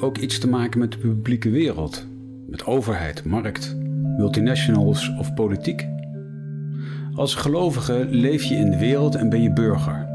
Ook 0.00 0.18
iets 0.18 0.38
te 0.38 0.48
maken 0.48 0.80
met 0.80 0.92
de 0.92 0.98
publieke 0.98 1.50
wereld? 1.50 2.06
Met 2.46 2.64
overheid, 2.64 3.24
markt, 3.24 3.76
multinationals 4.16 5.10
of 5.18 5.34
politiek? 5.34 5.88
Als 7.14 7.34
gelovige 7.34 8.06
leef 8.10 8.42
je 8.42 8.54
in 8.54 8.70
de 8.70 8.78
wereld 8.78 9.14
en 9.14 9.28
ben 9.28 9.42
je 9.42 9.52
burger. 9.52 10.08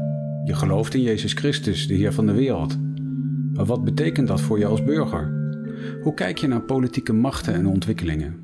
Je 0.44 0.54
gelooft 0.54 0.94
in 0.94 1.02
Jezus 1.02 1.32
Christus, 1.32 1.86
de 1.86 1.94
Heer 1.94 2.12
van 2.12 2.26
de 2.26 2.32
wereld. 2.32 2.78
Maar 3.54 3.64
wat 3.64 3.84
betekent 3.84 4.28
dat 4.28 4.40
voor 4.40 4.58
je 4.58 4.66
als 4.66 4.84
burger? 4.84 5.32
Hoe 6.02 6.14
kijk 6.14 6.38
je 6.38 6.46
naar 6.46 6.62
politieke 6.62 7.12
machten 7.12 7.54
en 7.54 7.66
ontwikkelingen? 7.66 8.36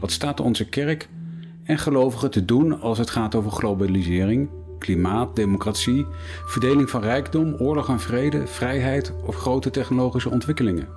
Wat 0.00 0.10
staat 0.10 0.40
onze 0.40 0.68
kerk 0.68 1.08
en 1.64 1.78
gelovigen 1.78 2.30
te 2.30 2.44
doen 2.44 2.80
als 2.80 2.98
het 2.98 3.10
gaat 3.10 3.34
over 3.34 3.50
globalisering, 3.50 4.48
klimaat, 4.80 5.36
democratie, 5.36 6.06
verdeling 6.46 6.90
van 6.90 7.02
rijkdom, 7.02 7.54
oorlog 7.58 7.88
en 7.88 8.00
vrede, 8.00 8.46
vrijheid 8.46 9.12
of 9.24 9.36
grote 9.36 9.70
technologische 9.70 10.30
ontwikkelingen? 10.30 10.88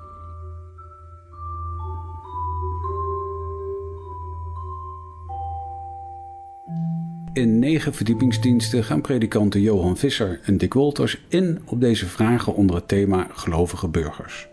In 7.34 7.59
negen 7.59 7.94
verdiepingsdiensten 7.94 8.84
gaan 8.84 9.02
predikanten 9.02 9.62
Johan 9.62 9.98
Visser 9.98 10.40
en 10.44 10.58
Dick 10.58 10.73
Wolters 10.73 11.22
in 11.28 11.62
op 11.66 11.81
deze 11.81 12.06
vragen 12.06 12.56
onder 12.56 12.76
het 12.76 12.88
thema 12.88 13.28
gelovige 13.31 13.88
burgers. 13.88 14.48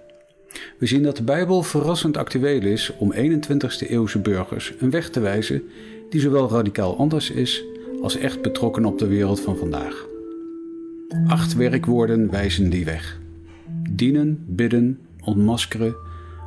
We 0.79 0.87
zien 0.87 1.03
dat 1.03 1.17
de 1.17 1.23
Bijbel 1.23 1.63
verrassend 1.63 2.17
actueel 2.17 2.63
is 2.63 2.93
om 2.99 3.13
21ste 3.15 3.89
eeuwse 3.89 4.19
burgers 4.19 4.75
een 4.79 4.91
weg 4.91 5.11
te 5.11 5.21
wijzen 5.21 5.63
die 6.11 6.21
zowel 6.21 6.51
radicaal 6.51 6.97
anders 6.97 7.31
is 7.31 7.65
als 8.03 8.17
echt 8.17 8.43
betrokken 8.43 8.85
op 8.85 8.99
de 8.99 9.07
wereld 9.07 9.41
van 9.41 9.57
vandaag. 9.57 10.07
Acht 11.27 11.55
werkwoorden 11.55 12.31
wijzen 12.31 12.71
die 12.71 12.85
weg: 12.85 13.21
dienen, 13.91 14.45
bidden, 14.47 15.01
ontmaskeren, 15.25 15.95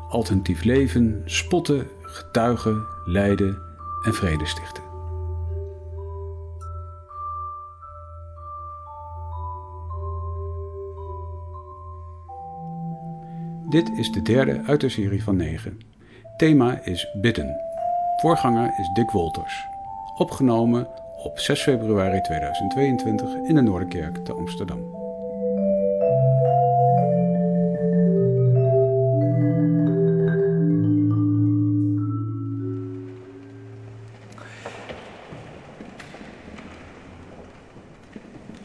alternatief 0.09 0.63
leven, 0.63 1.21
spotten, 1.25 1.87
getuigen, 2.01 2.85
lijden 3.05 3.57
en 4.05 4.13
vrede 4.13 4.45
stichten. 4.45 4.83
Dit 13.69 13.89
is 13.97 14.11
de 14.11 14.21
derde 14.21 14.61
uit 14.65 14.81
de 14.81 14.89
serie 14.89 15.23
van 15.23 15.35
negen. 15.35 15.79
Thema 16.37 16.79
is 16.83 17.07
bidden. 17.21 17.55
Voorganger 18.21 18.73
is 18.79 18.89
Dick 18.93 19.11
Wolters. 19.11 19.65
Opgenomen 20.17 20.87
op 21.23 21.39
6 21.39 21.61
februari 21.61 22.21
2022 22.21 23.29
in 23.33 23.55
de 23.55 23.61
Noorderkerk 23.61 24.17
te 24.25 24.33
Amsterdam. 24.33 25.01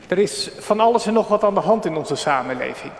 Er 0.08 0.18
is 0.18 0.50
van 0.58 0.80
alles 0.80 1.06
en 1.06 1.12
nog 1.12 1.28
wat 1.28 1.44
aan 1.44 1.54
de 1.54 1.60
hand 1.60 1.84
in 1.84 1.96
onze 1.96 2.16
samenleving. 2.16 2.92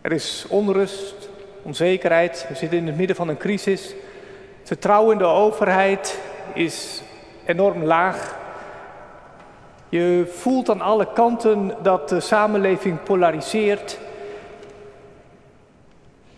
Er 0.00 0.12
is 0.12 0.46
onrust, 0.48 1.28
onzekerheid, 1.62 2.46
we 2.48 2.54
zitten 2.54 2.78
in 2.78 2.86
het 2.86 2.96
midden 2.96 3.16
van 3.16 3.28
een 3.28 3.36
crisis. 3.36 3.94
Vertrouwen 4.62 5.12
in 5.12 5.18
de 5.18 5.24
overheid 5.24 6.20
is 6.54 7.02
enorm 7.48 7.84
laag. 7.84 8.36
Je 9.88 10.32
voelt 10.36 10.70
aan 10.70 10.80
alle 10.80 11.12
kanten 11.12 11.76
dat 11.82 12.08
de 12.08 12.20
samenleving 12.20 13.02
polariseert. 13.02 13.98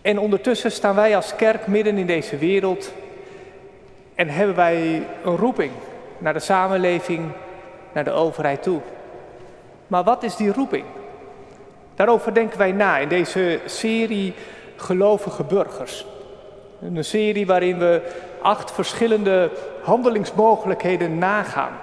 En 0.01 0.19
ondertussen 0.19 0.71
staan 0.71 0.95
wij 0.95 1.15
als 1.15 1.35
kerk 1.35 1.67
midden 1.67 1.97
in 1.97 2.05
deze 2.05 2.37
wereld 2.37 2.93
en 4.15 4.29
hebben 4.29 4.55
wij 4.55 5.07
een 5.23 5.35
roeping 5.35 5.71
naar 6.17 6.33
de 6.33 6.39
samenleving, 6.39 7.31
naar 7.93 8.03
de 8.03 8.11
overheid 8.11 8.63
toe. 8.63 8.79
Maar 9.87 10.03
wat 10.03 10.23
is 10.23 10.35
die 10.35 10.53
roeping? 10.53 10.85
Daarover 11.95 12.33
denken 12.33 12.57
wij 12.57 12.71
na 12.71 12.97
in 12.97 13.09
deze 13.09 13.59
serie 13.65 14.33
Gelovige 14.75 15.43
Burgers. 15.43 16.05
Een 16.81 17.05
serie 17.05 17.45
waarin 17.45 17.77
we 17.77 18.01
acht 18.41 18.71
verschillende 18.71 19.51
handelingsmogelijkheden 19.81 21.17
nagaan. 21.17 21.73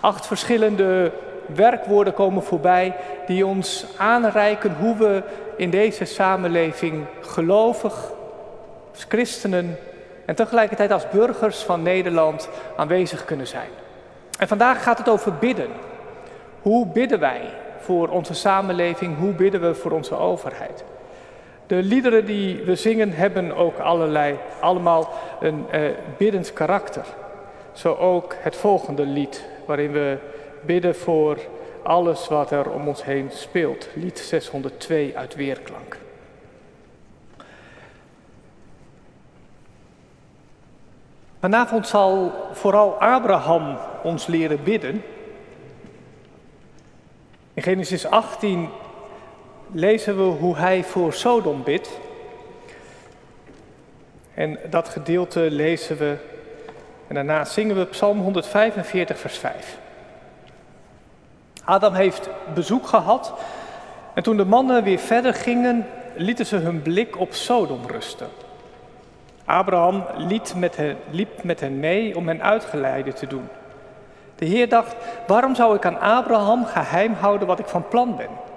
Acht 0.00 0.26
verschillende 0.26 1.12
werkwoorden 1.46 2.14
komen 2.14 2.42
voorbij 2.42 2.96
die 3.26 3.46
ons 3.46 3.86
aanreiken 3.96 4.76
hoe 4.80 4.96
we 4.96 5.22
in 5.56 5.70
deze 5.70 6.04
samenleving 6.04 7.04
gelovig, 7.20 8.12
als 8.92 9.04
christenen 9.08 9.78
en 10.24 10.34
tegelijkertijd 10.34 10.92
als 10.92 11.08
burgers 11.08 11.62
van 11.62 11.82
Nederland 11.82 12.48
aanwezig 12.76 13.24
kunnen 13.24 13.46
zijn. 13.46 13.68
En 14.38 14.48
vandaag 14.48 14.82
gaat 14.82 14.98
het 14.98 15.08
over 15.08 15.34
bidden. 15.34 15.68
Hoe 16.62 16.86
bidden 16.86 17.20
wij 17.20 17.40
voor 17.78 18.08
onze 18.08 18.34
samenleving? 18.34 19.18
Hoe 19.18 19.32
bidden 19.32 19.60
we 19.60 19.74
voor 19.74 19.90
onze 19.90 20.16
overheid? 20.16 20.84
De 21.70 21.82
liederen 21.82 22.24
die 22.24 22.62
we 22.62 22.74
zingen 22.74 23.12
hebben 23.12 23.56
ook 23.56 23.78
allerlei, 23.78 24.38
allemaal 24.60 25.12
een 25.40 25.70
eh, 25.70 25.90
biddend 26.16 26.52
karakter. 26.52 27.04
Zo 27.72 27.94
ook 27.94 28.34
het 28.38 28.56
volgende 28.56 29.06
lied, 29.06 29.44
waarin 29.66 29.92
we 29.92 30.18
bidden 30.60 30.94
voor 30.94 31.38
alles 31.82 32.28
wat 32.28 32.50
er 32.50 32.70
om 32.70 32.88
ons 32.88 33.04
heen 33.04 33.30
speelt. 33.32 33.88
Lied 33.94 34.18
602 34.18 35.16
uit 35.16 35.34
Weerklank. 35.34 35.98
Vanavond 41.40 41.88
zal 41.88 42.32
vooral 42.52 43.00
Abraham 43.00 43.78
ons 44.02 44.26
leren 44.26 44.62
bidden. 44.62 45.02
In 47.54 47.62
Genesis 47.62 48.06
18 48.06 48.68
lezen 49.72 50.16
we 50.16 50.22
hoe 50.22 50.56
hij 50.56 50.84
voor 50.84 51.12
Sodom 51.12 51.62
bidt. 51.62 51.90
En 54.34 54.58
dat 54.70 54.88
gedeelte 54.88 55.40
lezen 55.40 55.96
we 55.96 56.16
en 57.06 57.14
daarna 57.14 57.44
zingen 57.44 57.76
we 57.76 57.84
Psalm 57.84 58.20
145, 58.20 59.18
vers 59.18 59.38
5. 59.38 59.78
Adam 61.64 61.94
heeft 61.94 62.28
bezoek 62.54 62.86
gehad 62.86 63.32
en 64.14 64.22
toen 64.22 64.36
de 64.36 64.44
mannen 64.44 64.82
weer 64.82 64.98
verder 64.98 65.34
gingen, 65.34 65.86
lieten 66.14 66.46
ze 66.46 66.56
hun 66.56 66.82
blik 66.82 67.18
op 67.18 67.32
Sodom 67.32 67.80
rusten. 67.86 68.28
Abraham 69.44 70.04
liet 70.16 70.54
met 70.56 70.76
hen, 70.76 70.96
liep 71.10 71.42
met 71.42 71.60
hen 71.60 71.80
mee 71.80 72.16
om 72.16 72.28
hen 72.28 72.42
uitgeleide 72.42 73.12
te 73.12 73.26
doen. 73.26 73.48
De 74.34 74.44
Heer 74.44 74.68
dacht, 74.68 74.94
waarom 75.26 75.54
zou 75.54 75.76
ik 75.76 75.84
aan 75.84 76.00
Abraham 76.00 76.64
geheim 76.64 77.12
houden 77.12 77.46
wat 77.46 77.58
ik 77.58 77.66
van 77.66 77.88
plan 77.88 78.16
ben? 78.16 78.49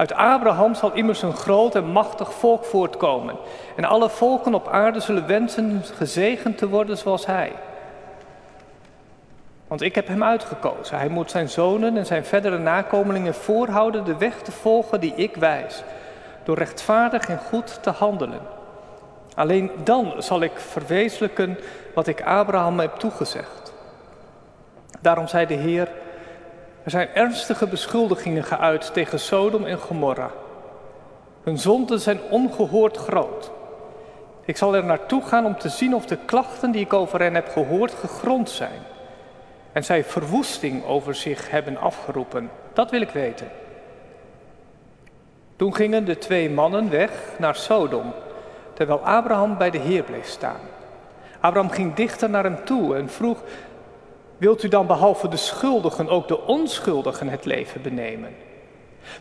Uit 0.00 0.12
Abraham 0.12 0.74
zal 0.74 0.92
immers 0.92 1.22
een 1.22 1.36
groot 1.36 1.74
en 1.74 1.84
machtig 1.84 2.32
volk 2.32 2.64
voortkomen. 2.64 3.36
En 3.76 3.84
alle 3.84 4.10
volken 4.10 4.54
op 4.54 4.68
aarde 4.68 5.00
zullen 5.00 5.26
wensen 5.26 5.82
gezegend 5.94 6.58
te 6.58 6.68
worden 6.68 6.98
zoals 6.98 7.26
hij. 7.26 7.52
Want 9.66 9.80
ik 9.80 9.94
heb 9.94 10.06
hem 10.06 10.24
uitgekozen. 10.24 10.98
Hij 10.98 11.08
moet 11.08 11.30
zijn 11.30 11.48
zonen 11.48 11.96
en 11.96 12.06
zijn 12.06 12.24
verdere 12.24 12.58
nakomelingen 12.58 13.34
voorhouden 13.34 14.04
de 14.04 14.16
weg 14.16 14.42
te 14.42 14.52
volgen 14.52 15.00
die 15.00 15.14
ik 15.14 15.36
wijs. 15.36 15.82
Door 16.44 16.58
rechtvaardig 16.58 17.28
en 17.28 17.38
goed 17.38 17.82
te 17.82 17.90
handelen. 17.90 18.40
Alleen 19.34 19.70
dan 19.84 20.12
zal 20.18 20.40
ik 20.40 20.58
verwezenlijken 20.58 21.58
wat 21.94 22.06
ik 22.06 22.22
Abraham 22.22 22.78
heb 22.78 22.94
toegezegd. 22.94 23.72
Daarom 25.00 25.28
zei 25.28 25.46
de 25.46 25.54
Heer, 25.54 25.88
er 26.90 26.96
zijn 26.96 27.14
ernstige 27.14 27.66
beschuldigingen 27.66 28.44
geuit 28.44 28.92
tegen 28.92 29.20
Sodom 29.20 29.64
en 29.64 29.78
Gomorra. 29.78 30.30
Hun 31.42 31.58
zonden 31.58 32.00
zijn 32.00 32.20
ongehoord 32.30 32.96
groot. 32.96 33.50
Ik 34.44 34.56
zal 34.56 34.76
er 34.76 34.84
naartoe 34.84 35.22
gaan 35.22 35.44
om 35.44 35.58
te 35.58 35.68
zien 35.68 35.94
of 35.94 36.06
de 36.06 36.18
klachten 36.24 36.70
die 36.70 36.80
ik 36.80 36.92
over 36.92 37.20
hen 37.20 37.34
heb 37.34 37.48
gehoord 37.48 37.94
gegrond 37.94 38.50
zijn. 38.50 38.80
En 39.72 39.84
zij 39.84 40.04
verwoesting 40.04 40.84
over 40.84 41.14
zich 41.14 41.50
hebben 41.50 41.76
afgeroepen. 41.76 42.50
Dat 42.72 42.90
wil 42.90 43.00
ik 43.00 43.10
weten. 43.10 43.48
Toen 45.56 45.74
gingen 45.74 46.04
de 46.04 46.18
twee 46.18 46.50
mannen 46.50 46.90
weg 46.90 47.10
naar 47.38 47.56
Sodom, 47.56 48.12
terwijl 48.72 49.00
Abraham 49.06 49.58
bij 49.58 49.70
de 49.70 49.78
Heer 49.78 50.02
bleef 50.02 50.26
staan. 50.26 50.60
Abraham 51.40 51.70
ging 51.70 51.94
dichter 51.94 52.30
naar 52.30 52.44
hem 52.44 52.64
toe 52.64 52.96
en 52.96 53.08
vroeg: 53.08 53.42
Wilt 54.40 54.62
u 54.62 54.68
dan 54.68 54.86
behalve 54.86 55.28
de 55.28 55.36
schuldigen 55.36 56.08
ook 56.08 56.28
de 56.28 56.46
onschuldigen 56.46 57.28
het 57.28 57.44
leven 57.44 57.82
benemen? 57.82 58.34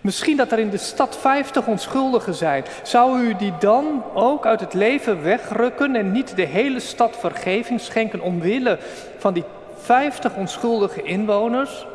Misschien 0.02 0.38
dat 0.38 0.52
er 0.52 0.60
in 0.60 0.70
de 0.70 0.78
stad 0.78 1.18
vijftig 1.18 1.68
onschuldigen 1.68 2.34
zijn. 2.34 2.66
Zou 2.84 3.20
u 3.20 3.36
die 3.36 3.54
dan 3.60 4.04
ook 4.14 4.46
uit 4.46 4.60
het 4.60 4.74
leven 4.74 5.24
wegrukken 5.24 5.96
en 5.96 6.12
niet 6.12 6.36
de 6.36 6.46
hele 6.46 6.80
stad 6.80 7.18
vergeving 7.18 7.80
schenken 7.82 8.22
omwille 8.22 8.78
van 9.18 9.34
die 9.34 9.44
vijftig 9.76 10.36
onschuldige 10.36 11.02
inwoners? 11.02 11.86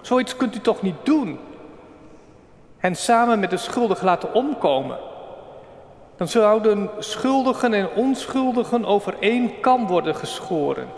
Zoiets 0.00 0.36
kunt 0.36 0.56
u 0.56 0.60
toch 0.60 0.82
niet 0.82 0.96
doen? 1.02 1.38
hen 2.82 2.96
samen 2.96 3.40
met 3.40 3.50
de 3.50 3.56
schuldigen 3.56 4.04
laten 4.04 4.34
omkomen, 4.34 4.98
dan 6.16 6.28
zouden 6.28 6.90
schuldigen 6.98 7.74
en 7.74 7.88
onschuldigen 7.94 8.84
over 8.84 9.14
één 9.20 9.60
kam 9.60 9.86
worden 9.86 10.14
geschoren. 10.14 10.88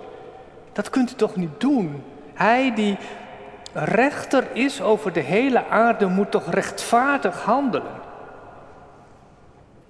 Dat 0.74 0.90
kunt 0.90 1.12
u 1.12 1.14
toch 1.14 1.36
niet 1.36 1.60
doen? 1.60 2.02
Hij 2.34 2.74
die 2.74 2.98
rechter 3.72 4.44
is 4.52 4.82
over 4.82 5.12
de 5.12 5.20
hele 5.20 5.66
aarde 5.68 6.06
moet 6.06 6.30
toch 6.30 6.50
rechtvaardig 6.50 7.42
handelen? 7.42 8.02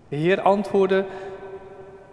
De 0.09 0.17
Heer 0.17 0.41
antwoordde, 0.41 1.05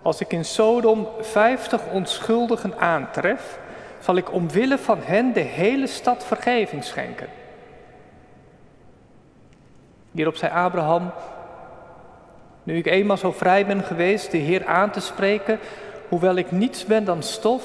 als 0.02 0.22
ik 0.22 0.32
in 0.32 0.46
Sodom 0.46 1.08
vijftig 1.20 1.82
onschuldigen 1.92 2.80
aantref, 2.80 3.60
zal 4.00 4.16
ik 4.16 4.34
omwille 4.34 4.78
van 4.78 5.00
hen 5.02 5.34
de 5.34 5.40
hele 5.40 5.88
stad 5.88 6.26
vergeving 6.26 6.84
schenken. 6.84 7.28
Hierop 10.12 10.36
zei 10.36 10.52
Abraham, 10.52 11.12
nu 12.64 12.78
ik 12.78 12.86
eenmaal 12.86 13.18
zo 13.18 13.32
vrij 13.32 13.66
ben 13.66 13.84
geweest 13.84 14.32
de 14.32 14.38
Heer 14.38 14.66
aan 14.66 14.92
te 14.92 15.00
spreken, 15.00 15.60
hoewel 16.10 16.36
ik 16.36 16.52
niets 16.52 16.86
ben 16.86 17.06
dan 17.06 17.24
stof, 17.24 17.64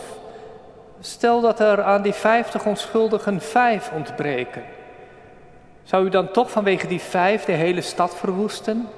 stel 1.01 1.41
dat 1.41 1.61
er 1.61 1.83
aan 1.83 2.03
die 2.03 2.13
vijftig 2.13 2.67
onschuldigen 2.67 3.41
vijf 3.41 3.91
ontbreken. 3.93 4.63
Zou 5.83 6.07
u 6.07 6.09
dan 6.09 6.31
toch 6.31 6.51
vanwege 6.51 6.87
die 6.87 7.01
vijf 7.01 7.45
de 7.45 7.53
hele 7.53 7.81
stad 7.81 8.17
verwoesten? 8.17 8.89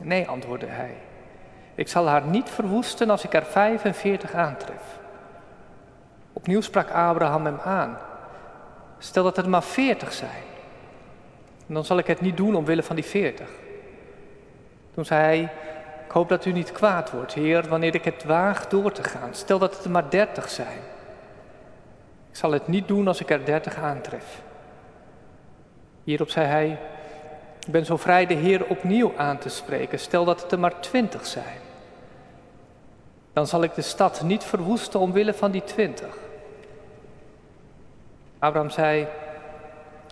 Nee, 0.00 0.28
antwoordde 0.28 0.66
hij. 0.66 0.94
Ik 1.74 1.88
zal 1.88 2.06
haar 2.06 2.26
niet 2.26 2.50
verwoesten 2.50 3.10
als 3.10 3.24
ik 3.24 3.34
er 3.34 3.44
45 3.44 4.34
aantref. 4.34 4.98
Opnieuw 6.32 6.60
sprak 6.60 6.90
Abraham 6.90 7.44
hem 7.44 7.58
aan. 7.64 7.98
Stel 8.98 9.22
dat 9.22 9.36
er 9.36 9.48
maar 9.48 9.62
40 9.62 10.12
zijn. 10.12 10.42
dan 11.66 11.84
zal 11.84 11.98
ik 11.98 12.06
het 12.06 12.20
niet 12.20 12.36
doen 12.36 12.54
omwille 12.54 12.82
van 12.82 12.96
die 12.96 13.04
40. 13.04 13.48
Toen 14.94 15.04
zei 15.04 15.20
hij, 15.22 15.52
ik 16.06 16.10
hoop 16.10 16.28
dat 16.28 16.44
u 16.44 16.52
niet 16.52 16.72
kwaad 16.72 17.10
wordt, 17.10 17.34
Heer, 17.34 17.68
wanneer 17.68 17.94
ik 17.94 18.04
het 18.04 18.24
waag 18.24 18.68
door 18.68 18.92
te 18.92 19.02
gaan. 19.02 19.34
Stel 19.34 19.58
dat 19.58 19.76
het 19.76 19.92
maar 19.92 20.10
30 20.10 20.50
zijn. 20.50 20.78
Ik 22.34 22.40
zal 22.40 22.52
het 22.52 22.68
niet 22.68 22.88
doen 22.88 23.08
als 23.08 23.20
ik 23.20 23.30
er 23.30 23.44
30 23.44 23.76
aantref. 23.76 24.42
Hierop 26.04 26.30
zei 26.30 26.46
hij, 26.46 26.78
ik 27.66 27.72
ben 27.72 27.84
zo 27.84 27.96
vrij 27.96 28.26
de 28.26 28.34
Heer 28.34 28.66
opnieuw 28.66 29.12
aan 29.16 29.38
te 29.38 29.48
spreken. 29.48 29.98
Stel 29.98 30.24
dat 30.24 30.42
het 30.42 30.52
er 30.52 30.58
maar 30.58 30.80
twintig 30.80 31.26
zijn. 31.26 31.58
Dan 33.32 33.46
zal 33.46 33.62
ik 33.62 33.74
de 33.74 33.82
stad 33.82 34.22
niet 34.22 34.44
verwoesten 34.44 35.00
omwille 35.00 35.34
van 35.34 35.50
die 35.50 35.64
twintig. 35.64 36.18
Abraham 38.38 38.70
zei, 38.70 39.06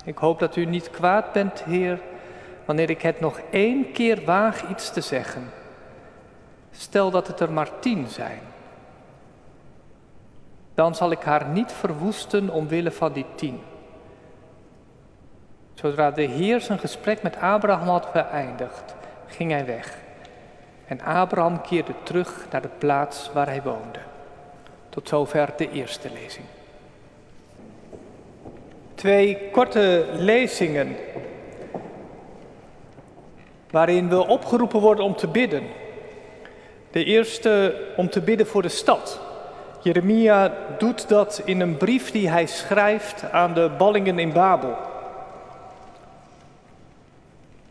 ik 0.05 0.19
hoop 0.19 0.39
dat 0.39 0.57
u 0.57 0.65
niet 0.65 0.91
kwaad 0.91 1.33
bent, 1.33 1.63
Heer, 1.65 2.01
wanneer 2.65 2.91
ik 2.91 3.03
het 3.03 3.21
nog 3.21 3.41
één 3.51 3.93
keer 3.93 4.25
waag 4.25 4.69
iets 4.69 4.93
te 4.93 5.01
zeggen. 5.01 5.51
Stel 6.71 7.11
dat 7.11 7.27
het 7.27 7.41
er 7.41 7.53
maar 7.53 7.79
tien 7.79 8.07
zijn. 8.09 8.52
Dan 10.75 10.95
zal 10.95 11.11
ik 11.11 11.23
haar 11.23 11.47
niet 11.47 11.73
verwoesten 11.73 12.51
omwille 12.51 12.91
van 12.91 13.13
die 13.13 13.27
tien. 13.35 13.61
Zodra 15.75 16.11
de 16.11 16.23
Heer 16.23 16.61
zijn 16.61 16.79
gesprek 16.79 17.23
met 17.23 17.37
Abraham 17.37 17.89
had 17.89 18.13
beëindigd, 18.13 18.95
ging 19.27 19.51
hij 19.51 19.67
weg. 19.67 19.99
En 20.87 21.01
Abraham 21.01 21.61
keerde 21.61 21.93
terug 22.03 22.47
naar 22.51 22.63
de 22.63 22.71
plaats 22.79 23.31
waar 23.33 23.47
hij 23.47 23.63
woonde. 23.63 23.99
Tot 24.89 25.09
zover 25.09 25.53
de 25.57 25.71
eerste 25.71 26.09
lezing. 26.13 26.47
Twee 28.95 29.51
korte 29.51 30.07
lezingen 30.13 30.97
waarin 33.71 34.09
we 34.09 34.27
opgeroepen 34.27 34.81
worden 34.81 35.05
om 35.05 35.17
te 35.17 35.29
bidden. 35.29 35.63
De 36.91 37.05
eerste 37.05 37.75
om 37.97 38.11
te 38.11 38.21
bidden 38.21 38.47
voor 38.47 38.63
de 38.63 38.69
stad. 38.69 39.21
Jeremia 39.83 40.53
doet 40.79 41.09
dat 41.09 41.43
in 41.45 41.61
een 41.61 41.77
brief 41.77 42.11
die 42.11 42.29
hij 42.29 42.47
schrijft 42.47 43.33
aan 43.33 43.55
de 43.55 43.71
ballingen 43.79 44.19
in 44.19 44.33
Babel. 44.33 44.77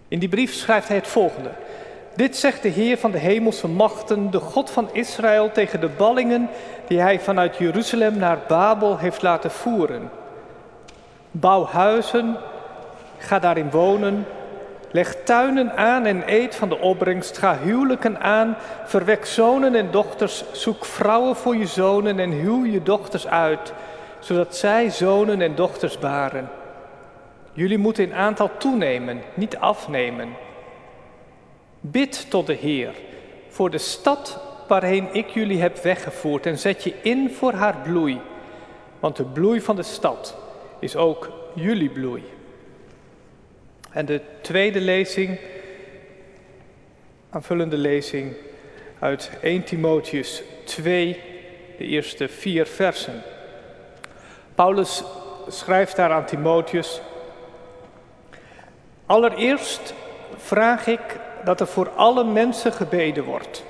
In 0.07 0.19
die 0.19 0.29
brief 0.29 0.53
schrijft 0.53 0.87
hij 0.87 0.97
het 0.97 1.07
volgende. 1.07 1.49
Dit 2.15 2.37
zegt 2.37 2.61
de 2.61 2.69
Heer 2.69 2.97
van 2.97 3.11
de 3.11 3.17
hemelse 3.17 3.67
machten, 3.67 4.31
de 4.31 4.39
God 4.39 4.69
van 4.69 4.89
Israël, 4.91 5.51
tegen 5.51 5.79
de 5.79 5.89
ballingen 5.89 6.49
die 6.87 6.99
hij 6.99 7.19
vanuit 7.19 7.57
Jeruzalem 7.57 8.17
naar 8.17 8.39
Babel 8.47 8.97
heeft 8.97 9.21
laten 9.21 9.51
voeren. 9.51 10.09
Bouw 11.31 11.65
huizen, 11.65 12.37
ga 13.17 13.39
daarin 13.39 13.71
wonen, 13.71 14.25
leg 14.91 15.15
tuinen 15.23 15.77
aan 15.77 16.05
en 16.05 16.23
eet 16.25 16.55
van 16.55 16.69
de 16.69 16.79
opbrengst, 16.79 17.37
ga 17.37 17.57
huwelijken 17.57 18.19
aan, 18.19 18.57
verwek 18.85 19.25
zonen 19.25 19.75
en 19.75 19.91
dochters, 19.91 20.43
zoek 20.51 20.85
vrouwen 20.85 21.35
voor 21.35 21.55
je 21.55 21.67
zonen 21.67 22.19
en 22.19 22.31
huw 22.31 22.65
je 22.65 22.83
dochters 22.83 23.27
uit, 23.27 23.73
zodat 24.19 24.55
zij 24.55 24.89
zonen 24.89 25.41
en 25.41 25.55
dochters 25.55 25.99
baren. 25.99 26.49
Jullie 27.53 27.77
moeten 27.77 28.03
in 28.03 28.13
aantal 28.13 28.49
toenemen, 28.57 29.21
niet 29.33 29.57
afnemen. 29.57 30.29
Bid 31.79 32.29
tot 32.29 32.47
de 32.47 32.53
Heer 32.53 32.93
voor 33.47 33.69
de 33.69 33.77
stad 33.77 34.39
waarheen 34.67 35.07
ik 35.11 35.29
jullie 35.29 35.61
heb 35.61 35.77
weggevoerd 35.77 36.45
en 36.45 36.57
zet 36.57 36.83
je 36.83 36.93
in 37.01 37.29
voor 37.29 37.53
haar 37.53 37.77
bloei. 37.83 38.21
Want 38.99 39.15
de 39.15 39.23
bloei 39.23 39.61
van 39.61 39.75
de 39.75 39.83
stad 39.83 40.37
is 40.79 40.95
ook 40.95 41.29
jullie 41.53 41.89
bloei. 41.89 42.23
En 43.91 44.05
de 44.05 44.21
tweede 44.41 44.81
lezing, 44.81 45.39
aanvullende 47.29 47.77
lezing 47.77 48.33
uit 48.99 49.31
1 49.41 49.63
Timotheus 49.63 50.43
2, 50.63 51.19
de 51.77 51.85
eerste 51.85 52.27
vier 52.27 52.65
versen. 52.65 53.21
Paulus 54.55 55.03
schrijft 55.47 55.95
daar 55.95 56.11
aan 56.11 56.25
Timotheus. 56.25 57.01
Allereerst 59.05 59.93
vraag 60.35 60.87
ik 60.87 61.19
dat 61.43 61.59
er 61.59 61.67
voor 61.67 61.89
alle 61.89 62.23
mensen 62.23 62.73
gebeden 62.73 63.23
wordt. 63.23 63.65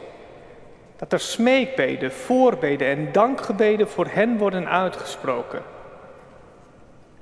Dat 0.98 1.14
er 1.14 1.20
smeekbeden, 1.20 2.12
voorbeden 2.12 2.88
en 2.88 3.12
dankgebeden 3.12 3.90
voor 3.90 4.08
hen 4.08 4.38
worden 4.38 4.70
uitgesproken. 4.70 5.62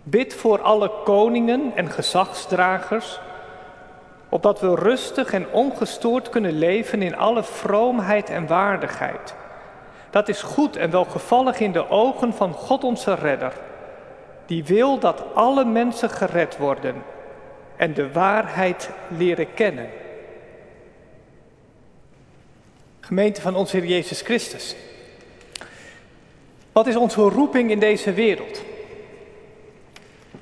Bid 0.10 0.34
voor 0.34 0.62
alle 0.62 0.92
koningen 1.04 1.72
en 1.76 1.90
gezagsdragers, 1.90 3.20
opdat 4.30 4.60
we 4.60 4.76
rustig 4.76 5.34
en 5.34 5.52
ongestoord 5.52 6.30
kunnen 6.30 6.58
leven 6.58 7.02
in 7.02 7.18
alle 7.18 7.44
vroomheid 7.44 8.30
en 8.30 8.48
waardigheid. 8.48 9.34
Dat 10.10 10.30
is 10.30 10.42
goed 10.42 10.76
en 10.76 10.92
welgevallig 10.92 11.60
in 11.60 11.72
de 11.72 11.90
ogen 11.90 12.34
van 12.34 12.54
God 12.54 12.84
onze 12.84 13.14
Redder, 13.14 13.54
die 14.46 14.64
wil 14.64 15.00
dat 15.00 15.24
alle 15.34 15.66
mensen 15.66 16.10
gered 16.10 16.58
worden 16.58 17.04
en 17.76 17.94
de 17.94 18.12
waarheid 18.12 18.90
leren 19.08 19.54
kennen. 19.54 19.90
Gemeente 23.00 23.42
van 23.42 23.56
onze 23.56 23.78
Heer 23.78 23.86
Jezus 23.86 24.22
Christus. 24.22 24.76
Wat 26.72 26.88
is 26.88 26.96
onze 26.96 27.22
roeping 27.22 27.72
in 27.72 27.80
deze 27.80 28.14
wereld? 28.14 28.68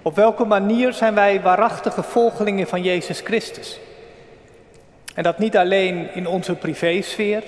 Op 0.08 0.16
welke 0.16 0.46
manier 0.46 0.94
zijn 0.94 1.14
wij 1.14 1.42
waarachtige 1.42 2.04
volgelingen 2.04 2.68
van 2.68 2.82
Jezus 2.82 3.20
Christus? 3.20 3.80
En 5.14 5.24
dat 5.24 5.38
niet 5.38 5.58
alleen 5.58 6.14
in 6.14 6.28
onze 6.28 6.56
privésfeer, 6.56 7.44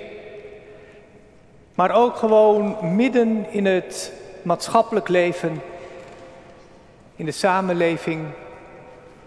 maar 1.75 1.91
ook 1.91 2.15
gewoon 2.15 2.77
midden 2.95 3.45
in 3.49 3.65
het 3.65 4.13
maatschappelijk 4.41 5.07
leven, 5.07 5.61
in 7.15 7.25
de 7.25 7.31
samenleving, 7.31 8.25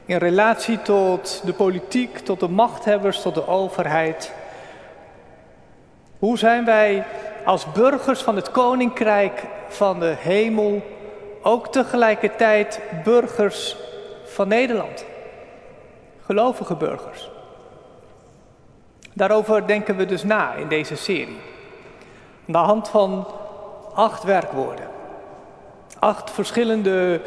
in 0.05 0.17
relatie 0.17 0.83
tot 0.83 1.43
de 1.45 1.53
politiek, 1.53 2.19
tot 2.19 2.41
de 2.41 2.49
machthebbers, 2.49 3.23
tot 3.23 3.35
de 3.35 3.47
overheid. 3.47 4.33
Hoe 6.19 6.39
zijn 6.39 6.65
wij 6.65 7.05
als 7.45 7.73
burgers 7.73 8.21
van 8.21 8.37
het 8.37 8.51
koninkrijk 8.51 9.43
van 9.69 10.01
de 10.01 10.15
hemel 10.19 10.83
ook 11.43 11.73
tegelijkertijd 11.73 12.81
burgers 13.05 13.77
van 14.25 14.49
Nederland? 14.49 15.05
Gelovige 16.25 16.75
burgers. 16.75 17.31
Daarover 19.13 19.67
denken 19.67 19.97
we 19.97 20.07
dus 20.07 20.25
na 20.25 20.55
in 20.55 20.69
deze 20.69 20.97
serie. 20.97 21.41
Aan 22.47 22.53
de 22.53 22.59
hand 22.59 22.89
van 22.89 23.27
acht 23.95 24.23
werkwoorden. 24.23 24.87
Acht 25.99 26.31
verschillende 26.31 27.21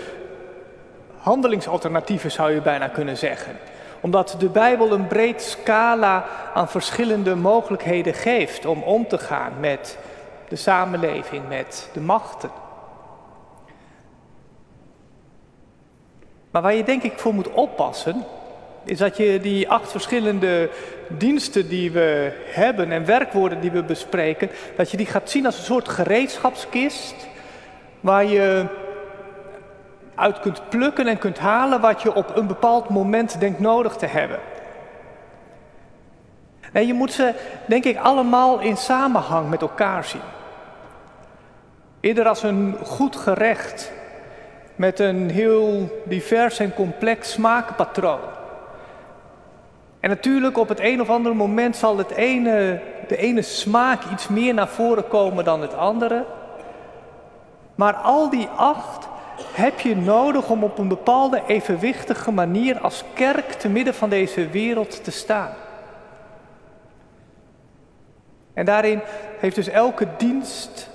handelingsalternatieven 1.17 2.31
zou 2.31 2.51
je 2.51 2.61
bijna 2.61 2.87
kunnen 2.87 3.17
zeggen. 3.17 3.57
Omdat 4.01 4.35
de 4.39 4.49
Bijbel 4.49 4.91
een 4.91 5.07
breed 5.07 5.41
scala 5.41 6.25
aan 6.53 6.67
verschillende 6.67 7.35
mogelijkheden 7.35 8.13
geeft 8.13 8.65
om 8.65 8.83
om 8.83 9.07
te 9.07 9.17
gaan 9.17 9.53
met 9.59 9.97
de 10.47 10.55
samenleving, 10.55 11.47
met 11.47 11.89
de 11.93 12.01
machten. 12.01 12.49
Maar 16.55 16.63
waar 16.63 16.75
je 16.75 16.83
denk 16.83 17.03
ik 17.03 17.19
voor 17.19 17.33
moet 17.33 17.51
oppassen, 17.51 18.23
is 18.83 18.97
dat 18.97 19.17
je 19.17 19.39
die 19.39 19.69
acht 19.69 19.91
verschillende 19.91 20.69
diensten 21.07 21.67
die 21.67 21.91
we 21.91 22.31
hebben 22.45 22.91
en 22.91 23.05
werkwoorden 23.05 23.59
die 23.59 23.71
we 23.71 23.83
bespreken, 23.83 24.49
dat 24.75 24.91
je 24.91 24.97
die 24.97 25.05
gaat 25.05 25.29
zien 25.29 25.45
als 25.45 25.57
een 25.57 25.63
soort 25.63 25.89
gereedschapskist 25.89 27.15
waar 27.99 28.25
je 28.25 28.65
uit 30.15 30.39
kunt 30.39 30.69
plukken 30.69 31.07
en 31.07 31.17
kunt 31.17 31.39
halen 31.39 31.81
wat 31.81 32.01
je 32.01 32.13
op 32.15 32.35
een 32.35 32.47
bepaald 32.47 32.89
moment 32.89 33.39
denkt 33.39 33.59
nodig 33.59 33.95
te 33.95 34.05
hebben. 34.05 34.39
En 36.71 36.87
je 36.87 36.93
moet 36.93 37.13
ze, 37.13 37.33
denk 37.65 37.83
ik, 37.83 37.97
allemaal 37.97 38.59
in 38.59 38.77
samenhang 38.77 39.49
met 39.49 39.61
elkaar 39.61 40.03
zien. 40.03 40.21
Eerder 41.99 42.27
als 42.27 42.43
een 42.43 42.75
goed 42.83 43.15
gerecht 43.15 43.91
met 44.75 44.99
een 44.99 45.29
heel 45.29 45.89
divers 46.03 46.59
en 46.59 46.73
complex 46.73 47.31
smaakpatroon. 47.31 48.19
En 49.99 50.09
natuurlijk 50.09 50.57
op 50.57 50.69
het 50.69 50.79
een 50.79 51.01
of 51.01 51.09
andere 51.09 51.35
moment 51.35 51.75
zal 51.75 51.97
het 51.97 52.11
ene, 52.11 52.81
de 53.07 53.17
ene 53.17 53.41
smaak 53.41 54.03
iets 54.11 54.27
meer 54.27 54.53
naar 54.53 54.67
voren 54.67 55.07
komen 55.07 55.43
dan 55.43 55.61
het 55.61 55.73
andere. 55.73 56.25
Maar 57.75 57.93
al 57.93 58.29
die 58.29 58.47
acht 58.55 59.07
heb 59.53 59.79
je 59.79 59.95
nodig 59.95 60.49
om 60.49 60.63
op 60.63 60.77
een 60.77 60.87
bepaalde 60.87 61.41
evenwichtige 61.47 62.31
manier 62.31 62.79
als 62.79 63.03
kerk 63.13 63.51
te 63.51 63.69
midden 63.69 63.93
van 63.93 64.09
deze 64.09 64.49
wereld 64.49 65.03
te 65.03 65.11
staan. 65.11 65.53
En 68.53 68.65
daarin 68.65 69.01
heeft 69.39 69.55
dus 69.55 69.67
elke 69.67 70.07
dienst, 70.17 70.89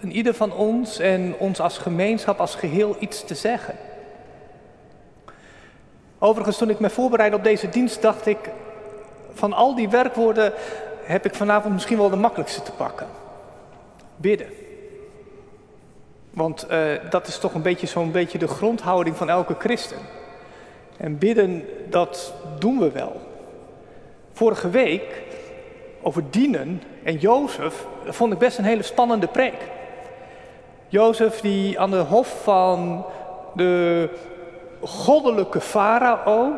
een 0.00 0.12
ieder 0.12 0.34
van 0.34 0.52
ons 0.52 0.98
en 0.98 1.34
ons 1.38 1.60
als 1.60 1.78
gemeenschap, 1.78 2.40
als 2.40 2.54
geheel 2.54 2.96
iets 2.98 3.24
te 3.24 3.34
zeggen. 3.34 3.74
Overigens, 6.18 6.58
toen 6.58 6.70
ik 6.70 6.80
me 6.80 6.90
voorbereidde 6.90 7.36
op 7.36 7.44
deze 7.44 7.68
dienst, 7.68 8.02
dacht 8.02 8.26
ik, 8.26 8.38
van 9.32 9.52
al 9.52 9.74
die 9.74 9.88
werkwoorden 9.88 10.52
heb 11.02 11.24
ik 11.24 11.34
vanavond 11.34 11.74
misschien 11.74 11.98
wel 11.98 12.10
de 12.10 12.16
makkelijkste 12.16 12.62
te 12.62 12.72
pakken. 12.72 13.06
Bidden. 14.16 14.48
Want 16.30 16.66
uh, 16.70 16.92
dat 17.10 17.26
is 17.26 17.38
toch 17.38 17.54
een 17.54 17.62
beetje 17.62 17.86
zo'n 17.86 18.10
beetje 18.10 18.38
de 18.38 18.48
grondhouding 18.48 19.16
van 19.16 19.28
elke 19.28 19.54
christen. 19.58 19.98
En 20.96 21.18
bidden, 21.18 21.64
dat 21.90 22.34
doen 22.58 22.78
we 22.78 22.90
wel. 22.90 23.20
Vorige 24.32 24.70
week 24.70 25.22
over 26.02 26.22
dienen 26.30 26.82
en 27.02 27.16
Jozef 27.16 27.86
vond 28.06 28.32
ik 28.32 28.38
best 28.38 28.58
een 28.58 28.64
hele 28.64 28.82
spannende 28.82 29.26
preek. 29.26 29.76
Jozef 30.88 31.40
die 31.40 31.80
aan 31.80 31.90
de 31.90 31.96
hof 31.96 32.42
van 32.42 33.06
de 33.54 34.10
goddelijke 34.80 35.60
farao 35.60 36.52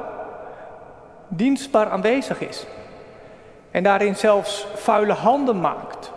dienstbaar 1.28 1.90
aanwezig 1.90 2.40
is. 2.40 2.66
En 3.70 3.82
daarin 3.82 4.16
zelfs 4.16 4.66
vuile 4.74 5.12
handen 5.12 5.60
maakt. 5.60 6.12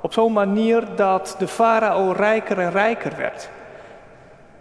Op 0.00 0.12
zo'n 0.12 0.32
manier 0.32 0.84
dat 0.96 1.34
de 1.38 1.48
farao 1.48 2.12
rijker 2.12 2.58
en 2.58 2.70
rijker 2.70 3.16
werd. 3.16 3.48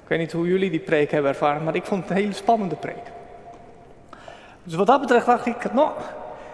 Ik 0.03 0.07
weet 0.07 0.19
niet 0.19 0.31
hoe 0.31 0.47
jullie 0.47 0.69
die 0.69 0.79
preek 0.79 1.11
hebben 1.11 1.31
ervaren, 1.31 1.63
maar 1.63 1.75
ik 1.75 1.85
vond 1.85 2.01
het 2.01 2.09
een 2.09 2.15
hele 2.17 2.33
spannende 2.33 2.75
preek. 2.75 3.11
Dus 4.63 4.75
wat 4.75 4.87
dat 4.87 5.01
betreft 5.01 5.25
dacht 5.25 5.45
ik, 5.45 5.73
nou, 5.73 5.91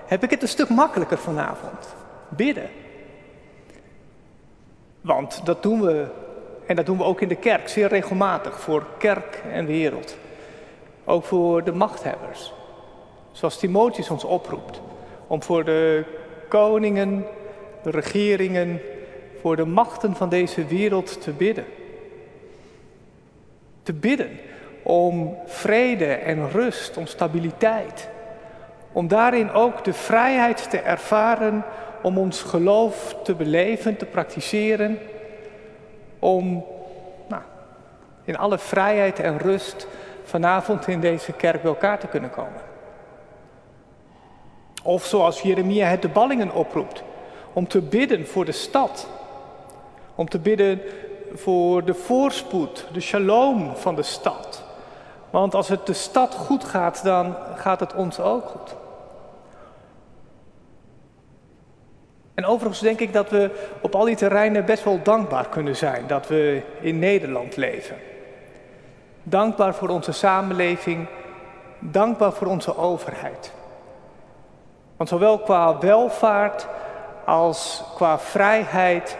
heb 0.05 0.23
ik 0.23 0.29
het 0.29 0.41
een 0.41 0.47
stuk 0.47 0.69
makkelijker 0.69 1.17
vanavond. 1.17 1.95
Bidden. 2.29 2.69
Want 5.01 5.45
dat 5.45 5.63
doen 5.63 5.81
we, 5.81 6.07
en 6.65 6.75
dat 6.75 6.85
doen 6.85 6.97
we 6.97 7.03
ook 7.03 7.21
in 7.21 7.27
de 7.27 7.35
kerk, 7.35 7.69
zeer 7.69 7.87
regelmatig, 7.87 8.59
voor 8.59 8.85
kerk 8.97 9.41
en 9.51 9.65
wereld. 9.65 10.17
Ook 11.05 11.23
voor 11.23 11.63
de 11.63 11.71
machthebbers. 11.71 12.53
Zoals 13.31 13.57
Timotheus 13.57 14.09
ons 14.09 14.23
oproept. 14.23 14.81
Om 15.27 15.43
voor 15.43 15.63
de 15.63 16.03
koningen, 16.47 17.25
de 17.83 17.89
regeringen, 17.89 18.81
voor 19.41 19.55
de 19.55 19.65
machten 19.65 20.15
van 20.15 20.29
deze 20.29 20.65
wereld 20.65 21.21
te 21.21 21.31
bidden. 21.31 21.65
Te 23.83 23.93
bidden 23.93 24.39
om 24.83 25.37
vrede 25.45 26.13
en 26.13 26.51
rust, 26.51 26.97
om 26.97 27.05
stabiliteit. 27.05 28.09
Om 28.91 29.07
daarin 29.07 29.51
ook 29.51 29.83
de 29.83 29.93
vrijheid 29.93 30.69
te 30.69 30.77
ervaren 30.77 31.63
om 32.01 32.17
ons 32.17 32.41
geloof 32.41 33.15
te 33.23 33.35
beleven, 33.35 33.97
te 33.97 34.05
praktiseren. 34.05 34.99
Om 36.23 36.65
nou, 37.27 37.41
in 38.23 38.37
alle 38.37 38.57
vrijheid 38.57 39.19
en 39.19 39.37
rust 39.37 39.87
vanavond 40.23 40.87
in 40.87 40.99
deze 40.99 41.31
kerk 41.31 41.61
bij 41.61 41.71
elkaar 41.71 41.99
te 41.99 42.07
kunnen 42.07 42.29
komen. 42.29 42.61
Of 44.83 45.05
zoals 45.05 45.41
Jeremia 45.41 45.87
het 45.87 46.01
de 46.01 46.09
ballingen 46.09 46.53
oproept, 46.53 47.03
om 47.53 47.67
te 47.67 47.81
bidden 47.81 48.27
voor 48.27 48.45
de 48.45 48.51
stad. 48.51 49.07
Om 50.15 50.29
te 50.29 50.39
bidden 50.39 50.81
voor 51.33 51.85
de 51.85 51.93
voorspoed, 51.93 52.87
de 52.93 52.99
shalom 52.99 53.75
van 53.75 53.95
de 53.95 54.03
stad. 54.03 54.63
Want 55.29 55.55
als 55.55 55.67
het 55.67 55.85
de 55.85 55.93
stad 55.93 56.33
goed 56.33 56.63
gaat, 56.63 57.03
dan 57.03 57.35
gaat 57.55 57.79
het 57.79 57.93
ons 57.93 58.19
ook 58.19 58.45
goed. 58.45 58.75
En 62.33 62.45
overigens 62.45 62.81
denk 62.81 62.99
ik 62.99 63.13
dat 63.13 63.29
we 63.29 63.49
op 63.81 63.95
al 63.95 64.05
die 64.05 64.15
terreinen 64.15 64.65
best 64.65 64.83
wel 64.83 64.99
dankbaar 65.03 65.49
kunnen 65.49 65.75
zijn 65.75 66.07
dat 66.07 66.27
we 66.27 66.61
in 66.81 66.99
Nederland 66.99 67.55
leven. 67.55 67.95
Dankbaar 69.23 69.75
voor 69.75 69.89
onze 69.89 70.11
samenleving, 70.11 71.07
dankbaar 71.79 72.33
voor 72.33 72.47
onze 72.47 72.77
overheid. 72.77 73.51
Want 74.97 75.09
zowel 75.09 75.39
qua 75.39 75.79
welvaart 75.79 76.67
als 77.25 77.83
qua 77.95 78.19
vrijheid 78.19 79.17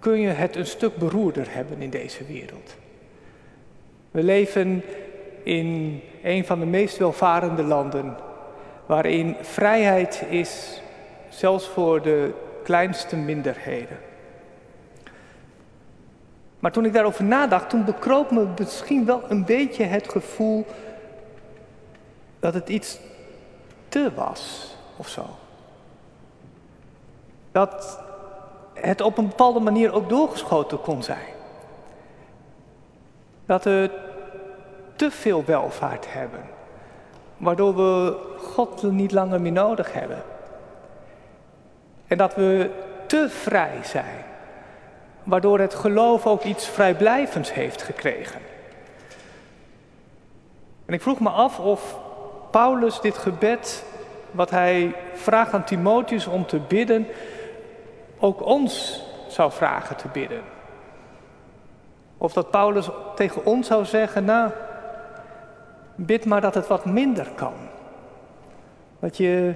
kun 0.00 0.20
je 0.20 0.28
het 0.28 0.56
een 0.56 0.66
stuk 0.66 0.96
beroerder 0.96 1.46
hebben 1.48 1.80
in 1.80 1.90
deze 1.90 2.24
wereld. 2.24 2.76
We 4.10 4.22
leven 4.22 4.84
in 5.42 6.00
een 6.22 6.44
van 6.44 6.60
de 6.60 6.66
meest 6.66 6.96
welvarende 6.96 7.62
landen, 7.62 8.16
waarin 8.86 9.36
vrijheid 9.40 10.24
is, 10.28 10.82
zelfs 11.38 11.66
voor 11.68 12.02
de 12.02 12.32
kleinste 12.62 13.16
minderheden. 13.16 13.98
Maar 16.58 16.72
toen 16.72 16.84
ik 16.84 16.92
daarover 16.92 17.24
nadacht, 17.24 17.70
toen 17.70 17.84
bekroop 17.84 18.30
me 18.30 18.46
misschien 18.58 19.04
wel 19.04 19.22
een 19.28 19.44
beetje 19.44 19.84
het 19.84 20.10
gevoel 20.10 20.66
dat 22.40 22.54
het 22.54 22.68
iets 22.68 22.98
te 23.88 24.10
was 24.14 24.74
of 24.96 25.08
zo. 25.08 25.26
Dat 27.52 28.00
het 28.74 29.00
op 29.00 29.18
een 29.18 29.28
bepaalde 29.28 29.60
manier 29.60 29.92
ook 29.92 30.08
doorgeschoten 30.08 30.80
kon 30.80 31.02
zijn. 31.02 31.32
Dat 33.46 33.64
we 33.64 33.90
te 34.96 35.10
veel 35.10 35.44
welvaart 35.44 36.12
hebben, 36.12 36.40
waardoor 37.36 37.76
we 37.76 38.16
God 38.36 38.82
niet 38.82 39.12
langer 39.12 39.40
meer 39.40 39.52
nodig 39.52 39.92
hebben. 39.92 40.22
En 42.06 42.16
dat 42.16 42.34
we 42.34 42.70
te 43.06 43.28
vrij 43.28 43.78
zijn, 43.82 44.24
waardoor 45.22 45.58
het 45.58 45.74
geloof 45.74 46.26
ook 46.26 46.42
iets 46.42 46.66
vrijblijvends 46.68 47.52
heeft 47.52 47.82
gekregen. 47.82 48.40
En 50.86 50.94
ik 50.94 51.02
vroeg 51.02 51.20
me 51.20 51.28
af 51.28 51.58
of 51.58 51.98
Paulus 52.50 53.00
dit 53.00 53.18
gebed, 53.18 53.84
wat 54.30 54.50
hij 54.50 54.94
vraagt 55.12 55.52
aan 55.52 55.64
Timotheus 55.64 56.26
om 56.26 56.46
te 56.46 56.58
bidden, 56.58 57.06
ook 58.18 58.46
ons 58.46 59.02
zou 59.28 59.52
vragen 59.52 59.96
te 59.96 60.08
bidden. 60.08 60.42
Of 62.18 62.32
dat 62.32 62.50
Paulus 62.50 62.88
tegen 63.14 63.44
ons 63.44 63.66
zou 63.66 63.84
zeggen, 63.84 64.24
nou, 64.24 64.50
bid 65.94 66.24
maar 66.24 66.40
dat 66.40 66.54
het 66.54 66.66
wat 66.66 66.84
minder 66.84 67.28
kan. 67.34 67.54
Dat 68.98 69.16
je 69.16 69.54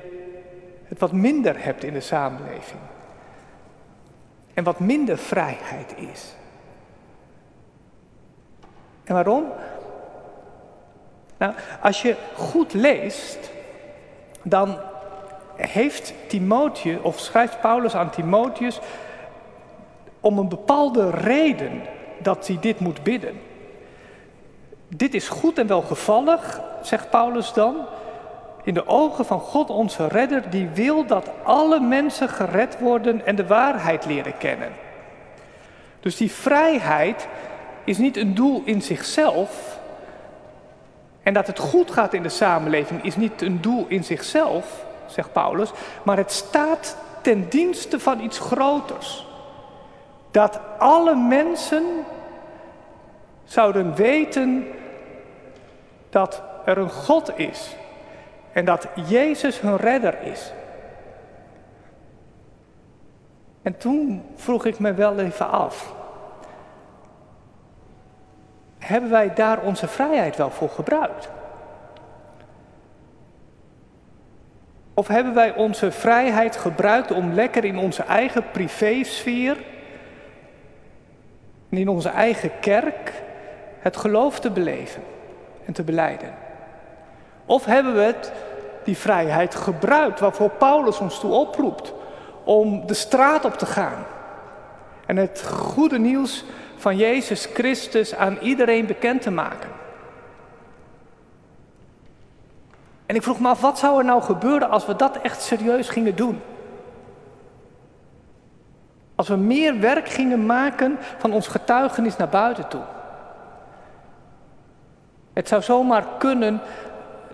het 0.89 0.99
wat 0.99 1.13
minder 1.13 1.65
hebt 1.65 1.85
in 1.85 1.93
de 1.93 2.01
samenleving. 2.01 2.81
En 4.55 4.65
wat 4.65 4.81
minder 4.81 5.19
vrijheid 5.19 5.95
is. 5.97 6.35
En 9.05 9.15
waarom? 9.15 9.45
Nou, 11.39 11.55
als 11.83 12.03
je 12.03 12.17
goed 12.35 12.73
leest, 12.73 13.51
dan 14.43 14.79
heeft 15.57 16.15
Timotheus, 16.27 17.01
of 17.01 17.19
schrijft 17.19 17.61
Paulus 17.61 17.95
aan 17.95 18.11
Timotheus, 18.11 18.81
om 20.21 20.39
een 20.39 20.49
bepaalde 20.49 21.11
reden 21.11 21.83
dat 22.19 22.47
hij 22.47 22.59
dit 22.61 22.79
moet 22.79 23.03
bidden. 23.03 23.41
Dit 24.89 25.15
is 25.15 25.29
goed 25.29 25.59
en 25.59 25.67
welgevallig, 25.67 26.61
zegt 26.83 27.11
Paulus 27.11 27.53
dan, 27.53 27.77
in 28.69 28.75
de 28.75 28.87
ogen 28.87 29.25
van 29.25 29.41
God 29.41 29.71
onze 29.71 30.07
redder, 30.07 30.51
die 30.51 30.69
wil 30.69 31.07
dat 31.07 31.31
alle 31.43 31.81
mensen 31.81 32.29
gered 32.29 32.79
worden 32.79 33.27
en 33.27 33.37
de 33.37 33.47
waarheid 33.47 34.05
leren 34.05 34.39
kennen. 34.39 34.73
Dus 36.01 36.17
die 36.17 36.33
vrijheid 36.33 37.29
is 37.85 37.99
niet 37.99 38.17
een 38.17 38.35
doel 38.35 38.63
in 38.65 38.83
zichzelf, 38.83 39.79
En 41.23 41.35
dat 41.35 41.47
het 41.47 41.59
goed 41.59 41.91
gaat 41.91 42.15
in 42.15 42.23
de 42.23 42.29
samenleving 42.29 43.05
is 43.05 43.17
niet 43.17 43.43
een 43.43 43.61
doel 43.61 43.85
in 43.89 44.05
zichzelf, 44.05 44.85
zegt 45.07 45.33
Paulus, 45.33 45.71
maar 46.03 46.17
het 46.17 46.33
staat 46.33 46.97
ten 47.23 47.49
dienste 47.49 48.01
van 48.01 48.21
iets 48.21 48.39
groters. 48.39 49.27
Dat 50.31 50.61
alle 50.79 51.15
mensen 51.15 51.85
zouden 53.45 53.95
weten 53.95 54.67
dat 56.11 56.43
er 56.65 56.79
een 56.79 56.91
God 56.91 57.39
is 57.39 57.77
en 58.59 58.65
dat 58.65 58.89
Jezus 59.07 59.61
hun 59.61 59.77
redder 59.77 60.23
is. 60.23 60.53
En 63.63 63.77
toen 63.77 64.23
vroeg 64.37 64.65
ik 64.65 64.79
me 64.79 64.95
wel 64.95 65.19
even 65.19 65.51
af. 65.51 65.95
Hebben 68.79 69.11
wij 69.11 69.35
daar 69.35 69.61
onze 69.61 69.89
vrijheid 69.89 70.37
wel 70.37 70.51
voor 70.51 70.69
gebruikt? 70.69 71.29
Of 74.95 75.09
hebben 75.09 75.35
wij 75.35 75.55
onze 75.55 75.91
vrijheid 75.91 76.57
gebruikt 76.57 77.11
om 77.11 77.33
lekker 77.33 77.65
in 77.65 77.79
onze 77.79 78.03
eigen 78.03 78.51
privésfeer, 78.51 79.57
in 81.69 81.89
onze 81.89 82.09
eigen 82.09 82.51
kerk, 82.61 83.13
het 83.79 83.97
geloof 83.97 84.41
te 84.41 84.51
beleven 84.51 85.03
en 85.65 85.73
te 85.73 85.83
beleiden? 85.83 86.35
Of 87.47 87.65
hebben 87.65 87.95
we 87.95 88.01
het, 88.01 88.33
die 88.89 88.97
vrijheid 88.97 89.55
gebruikt 89.55 90.21
waarvoor 90.21 90.51
Paulus 90.51 90.99
ons 90.99 91.21
toe 91.21 91.33
oproept? 91.33 91.93
om 92.49 92.87
de 92.87 92.95
straat 92.95 93.45
op 93.45 93.55
te 93.55 93.67
gaan 93.67 94.05
en 95.07 95.17
het 95.17 95.43
goede 95.47 95.99
nieuws 95.99 96.45
van 96.77 96.97
Jezus 96.97 97.47
Christus 97.47 98.15
aan 98.15 98.39
iedereen 98.39 98.87
bekend 98.87 99.23
te 99.23 99.31
maken. 99.31 99.71
En 103.07 103.15
ik 103.15 103.23
vroeg 103.23 103.41
me 103.41 103.49
af, 103.49 103.61
wat 103.61 103.79
zou 103.79 103.99
er 103.99 104.05
nou 104.05 104.23
gebeuren 104.23 104.71
als 104.71 104.87
we 104.87 104.97
dat 104.97 105.21
echt 105.21 105.43
serieus 105.43 105.89
gingen 105.89 106.17
doen? 106.17 106.41
Als 109.15 109.29
we 109.29 109.37
meer 109.37 109.81
werk 109.81 110.09
gingen 110.09 110.47
maken 110.47 110.99
van 111.19 111.33
ons 111.33 111.49
getuigenis 111.49 112.17
naar 112.17 112.29
buiten 112.29 112.69
toe. 112.69 112.83
Het 115.33 115.49
zou 115.49 115.63
zomaar 115.63 116.05
kunnen 116.19 116.61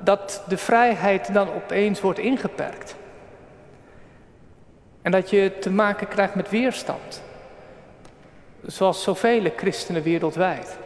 dat 0.05 0.43
de 0.49 0.57
vrijheid 0.57 1.35
dan 1.35 1.49
opeens 1.53 2.01
wordt 2.01 2.19
ingeperkt. 2.19 2.97
En 5.03 5.11
dat 5.11 5.31
je 5.31 5.59
te 5.61 5.71
maken 5.71 6.09
krijgt 6.09 6.35
met 6.35 6.51
weerstand. 6.51 7.23
Zoals 8.67 9.03
zoveel 9.03 9.53
christenen 9.57 10.03
wereldwijd. 10.03 10.79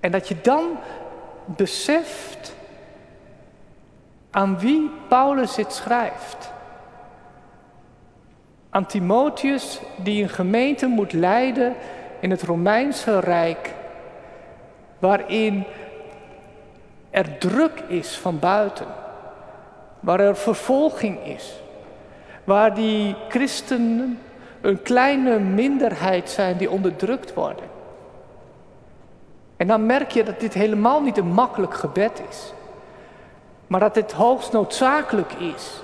En 0.00 0.10
dat 0.10 0.28
je 0.28 0.36
dan 0.42 0.78
beseft 1.44 2.54
aan 4.30 4.58
wie 4.58 4.90
Paulus 5.08 5.54
dit 5.54 5.72
schrijft. 5.72 6.52
Aan 8.70 8.86
Timotheus 8.86 9.80
die 9.96 10.22
een 10.22 10.28
gemeente 10.28 10.86
moet 10.86 11.12
leiden 11.12 11.74
in 12.20 12.30
het 12.30 12.42
Romeinse 12.42 13.20
Rijk, 13.20 13.74
waarin 14.98 15.64
er 17.10 17.38
druk 17.38 17.82
is 17.88 18.18
van 18.18 18.38
buiten 18.38 18.86
waar 20.00 20.20
er 20.20 20.36
vervolging 20.36 21.24
is, 21.24 21.60
waar 22.44 22.74
die 22.74 23.16
christenen 23.28 24.18
een 24.60 24.82
kleine 24.82 25.38
minderheid 25.38 26.30
zijn 26.30 26.56
die 26.56 26.70
onderdrukt 26.70 27.34
worden. 27.34 27.64
En 29.56 29.66
dan 29.66 29.86
merk 29.86 30.10
je 30.10 30.24
dat 30.24 30.40
dit 30.40 30.54
helemaal 30.54 31.02
niet 31.02 31.18
een 31.18 31.32
makkelijk 31.32 31.74
gebed 31.74 32.22
is, 32.28 32.52
maar 33.66 33.80
dat 33.80 33.94
het 33.94 34.12
hoogst 34.12 34.52
noodzakelijk 34.52 35.32
is 35.32 35.82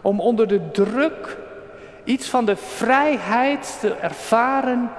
om 0.00 0.20
onder 0.20 0.48
de 0.48 0.70
druk 0.70 1.38
iets 2.04 2.28
van 2.28 2.44
de 2.44 2.56
vrijheid 2.56 3.78
te 3.80 3.94
ervaren, 3.94 4.90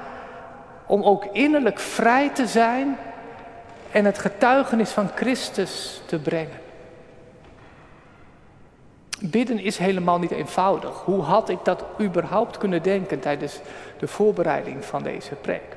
om 0.86 1.04
ook 1.04 1.26
innerlijk 1.26 1.80
vrij 1.80 2.30
te 2.30 2.48
zijn 2.48 2.98
en 3.92 4.06
het 4.06 4.18
getuigenis 4.18 4.90
van 4.90 5.10
Christus 5.16 6.02
te 6.06 6.20
brengen. 6.20 6.60
Bidden 9.20 9.60
is 9.60 9.78
helemaal 9.78 10.20
niet 10.20 10.32
eenvoudig. 10.32 11.02
Hoe 11.02 11.22
had 11.22 11.50
ik 11.50 11.60
dat 11.64 11.84
überhaupt 12.00 12.58
kunnen 12.58 12.84
denken 12.84 13.20
tijdens 13.20 13.60
de 14.00 14.08
voorbereiding 14.08 14.86
van 14.86 15.04
deze 15.04 15.36
preek? 15.36 15.76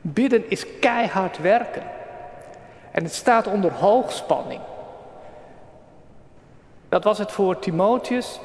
Bidden 0.00 0.50
is 0.50 0.78
keihard 0.78 1.38
werken. 1.38 1.82
En 2.90 3.02
het 3.02 3.14
staat 3.14 3.46
onder 3.46 3.72
hoogspanning. 3.72 4.60
Dat 6.88 7.04
was 7.04 7.18
het 7.18 7.32
voor 7.32 7.58
Timotheus. 7.58 8.40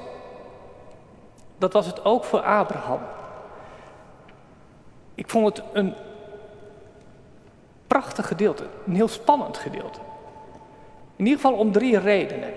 Dat 1.58 1.74
was 1.74 1.86
het 1.86 2.06
ook 2.06 2.24
voor 2.24 2.42
Abraham. 2.42 3.00
Ik 5.16 5.30
vond 5.30 5.58
het 5.58 5.66
een 5.74 5.96
prachtig 7.92 8.28
gedeelte, 8.28 8.64
een 8.88 8.96
heel 8.96 9.08
spannend 9.08 9.58
gedeelte. 9.58 10.00
In 11.16 11.26
ieder 11.26 11.42
geval 11.42 11.58
om 11.58 11.72
drie 11.72 12.00
redenen. 12.00 12.54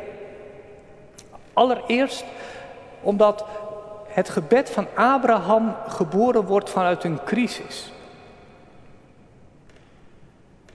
Allereerst 1.52 2.24
omdat 3.00 3.44
het 4.06 4.28
gebed 4.28 4.70
van 4.70 4.86
Abraham 4.94 5.76
geboren 5.88 6.44
wordt 6.44 6.70
vanuit 6.70 7.04
een 7.04 7.18
crisis. 7.24 7.92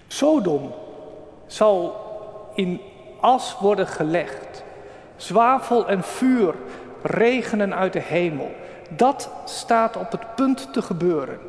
Sodom 0.07 0.73
zal 1.47 1.95
in 2.55 2.81
as 3.19 3.57
worden 3.59 3.87
gelegd. 3.87 4.63
Zwavel 5.15 5.87
en 5.87 6.03
vuur 6.03 6.55
regenen 7.01 7.75
uit 7.75 7.93
de 7.93 8.01
hemel. 8.01 8.51
Dat 8.89 9.31
staat 9.45 9.97
op 9.97 10.11
het 10.11 10.35
punt 10.35 10.73
te 10.73 10.81
gebeuren. 10.81 11.48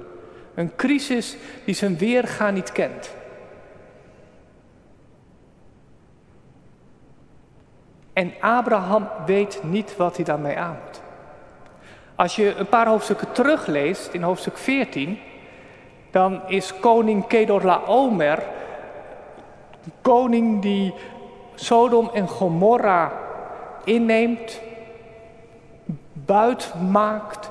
Een 0.55 0.77
crisis 0.77 1.37
die 1.65 1.75
zijn 1.75 1.99
weerga 1.99 2.51
niet 2.51 2.73
kent. 2.73 3.15
En 8.13 8.33
Abraham 8.41 9.09
weet 9.27 9.61
niet 9.63 9.97
wat 9.97 10.17
hij 10.17 10.25
daarmee 10.25 10.59
aan 10.59 10.79
moet. 10.85 11.01
Als 12.15 12.37
je 12.37 12.55
een 12.55 12.69
paar 12.69 12.87
hoofdstukken 12.87 13.33
terugleest, 13.33 14.13
in 14.13 14.23
hoofdstuk 14.23 14.59
14, 14.59 15.19
dan 16.11 16.49
is 16.49 16.75
koning 16.81 17.27
Kedorlaomer, 17.27 18.43
koning 20.01 20.63
die 20.63 20.95
Sodom 21.55 22.11
en 22.13 22.29
Gomorra 22.29 23.13
inneemt, 23.85 24.61
buit 26.13 26.73
maakt, 26.91 27.51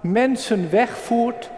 mensen 0.00 0.70
wegvoert. 0.70 1.50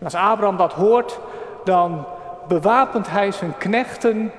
En 0.00 0.06
als 0.06 0.14
Abraham 0.14 0.56
dat 0.56 0.72
hoort, 0.72 1.18
dan 1.64 2.06
bewapent 2.48 3.10
hij 3.10 3.32
zijn 3.32 3.56
knechten 3.58 4.32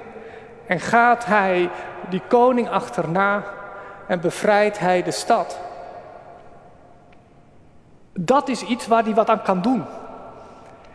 en 0.67 0.79
gaat 0.79 1.25
hij 1.25 1.69
die 2.09 2.21
koning 2.27 2.69
achterna 2.69 3.43
en 4.07 4.19
bevrijdt 4.19 4.79
hij 4.79 5.03
de 5.03 5.11
stad. 5.11 5.59
Dat 8.13 8.47
is 8.47 8.63
iets 8.63 8.87
waar 8.87 9.03
hij 9.03 9.13
wat 9.13 9.29
aan 9.29 9.41
kan 9.41 9.61
doen. 9.61 9.83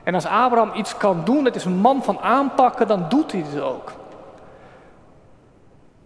En 0.03 0.15
als 0.15 0.27
Abraham 0.27 0.71
iets 0.75 0.97
kan 0.97 1.25
doen, 1.25 1.45
het 1.45 1.57
is 1.57 1.65
een 1.65 1.77
man 1.77 2.03
van 2.03 2.21
aanpakken, 2.21 2.87
dan 2.87 3.05
doet 3.09 3.33
hij 3.33 3.45
het 3.51 3.61
ook. 3.61 3.93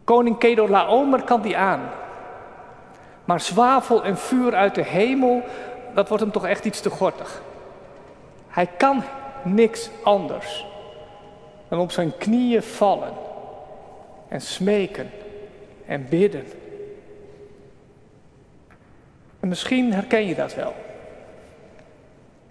Koning 0.04 0.38
Kedorlaomer 0.38 1.22
kan 1.22 1.40
die 1.40 1.56
aan. 1.56 1.80
Maar 3.24 3.40
zwavel 3.40 4.04
en 4.04 4.18
vuur 4.18 4.54
uit 4.54 4.74
de 4.74 4.84
hemel, 4.84 5.42
dat 5.94 6.08
wordt 6.08 6.22
hem 6.22 6.32
toch 6.32 6.46
echt 6.46 6.64
iets 6.64 6.80
te 6.80 6.90
gortig. 6.90 7.42
Hij 8.50 8.66
kan 8.66 9.02
niks 9.44 9.90
anders 10.02 10.66
dan 11.68 11.78
op 11.78 11.90
zijn 11.90 12.16
knieën 12.16 12.62
vallen 12.62 13.12
en 14.28 14.40
smeken 14.40 15.10
en 15.86 16.06
bidden. 16.08 16.44
En 19.40 19.48
misschien 19.48 19.92
herken 19.92 20.26
je 20.26 20.34
dat 20.34 20.54
wel. 20.54 20.74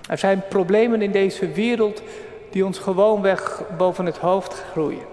Er 0.10 0.18
zijn 0.18 0.42
problemen 0.48 1.02
in 1.02 1.12
deze 1.12 1.52
wereld 1.52 2.02
die 2.52 2.66
ons 2.66 2.80
gewoonweg 2.80 3.64
boven 3.78 4.06
het 4.06 4.18
hoofd 4.18 4.54
groeien. 4.54 5.06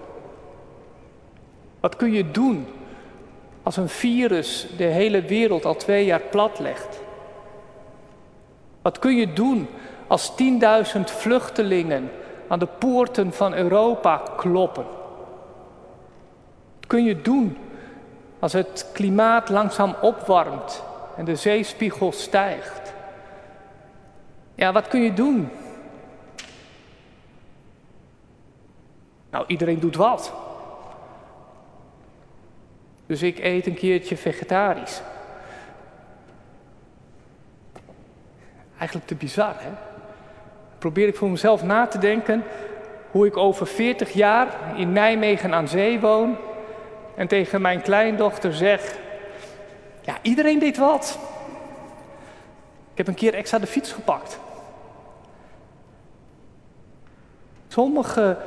Wat 1.79 1.95
kun 1.95 2.11
je 2.11 2.31
doen 2.31 2.67
als 3.63 3.77
een 3.77 3.89
virus 3.89 4.67
de 4.77 4.83
hele 4.83 5.21
wereld 5.21 5.65
al 5.65 5.75
twee 5.75 6.05
jaar 6.05 6.21
plat 6.21 6.59
legt? 6.59 6.99
Wat 8.81 8.99
kun 8.99 9.15
je 9.15 9.33
doen 9.33 9.67
als 10.07 10.31
10.000 10.95 11.01
vluchtelingen 11.03 12.11
aan 12.47 12.59
de 12.59 12.67
poorten 12.67 13.33
van 13.33 13.53
Europa 13.53 14.21
kloppen? 14.37 14.85
kun 16.87 17.03
je 17.03 17.21
doen 17.21 17.57
als 18.39 18.53
het 18.53 18.89
klimaat 18.93 19.49
langzaam 19.49 19.95
opwarmt 20.01 20.83
en 21.15 21.25
de 21.25 21.35
zeespiegel 21.35 22.11
stijgt? 22.11 22.93
Ja, 24.55 24.71
wat 24.71 24.87
kun 24.87 25.01
je 25.01 25.13
doen 25.13 25.49
Nou, 29.29 29.49
iedereen 29.49 29.79
doet 29.79 29.95
wat. 29.95 30.33
Dus 33.05 33.21
ik 33.21 33.39
eet 33.39 33.67
een 33.67 33.73
keertje 33.73 34.17
vegetarisch. 34.17 35.01
Eigenlijk 38.77 39.07
te 39.07 39.15
bizar, 39.15 39.55
hè? 39.57 39.86
Probeer 40.87 41.07
ik 41.07 41.15
voor 41.15 41.29
mezelf 41.29 41.63
na 41.63 41.87
te 41.87 41.97
denken 41.97 42.43
hoe 43.11 43.25
ik 43.25 43.37
over 43.37 43.67
40 43.67 44.13
jaar 44.13 44.47
in 44.75 44.91
Nijmegen 44.91 45.53
aan 45.53 45.67
zee 45.67 45.99
woon 45.99 46.37
en 47.15 47.27
tegen 47.27 47.61
mijn 47.61 47.81
kleindochter 47.81 48.53
zeg: 48.53 48.95
Ja, 50.01 50.17
iedereen 50.21 50.59
deed 50.59 50.77
wat. 50.77 51.19
Ik 52.91 52.97
heb 52.97 53.07
een 53.07 53.13
keer 53.13 53.33
extra 53.33 53.59
de 53.59 53.67
fiets 53.67 53.91
gepakt. 53.91 54.39
Sommige 57.67 58.37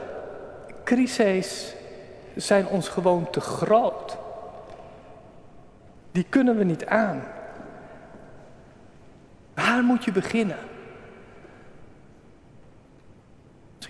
crises 0.84 1.74
zijn 2.34 2.66
ons 2.66 2.88
gewoon 2.88 3.30
te 3.30 3.40
groot. 3.40 4.16
Die 6.12 6.26
kunnen 6.28 6.56
we 6.56 6.64
niet 6.64 6.86
aan. 6.86 7.22
Waar 9.54 9.82
moet 9.82 10.04
je 10.04 10.12
beginnen? 10.12 10.69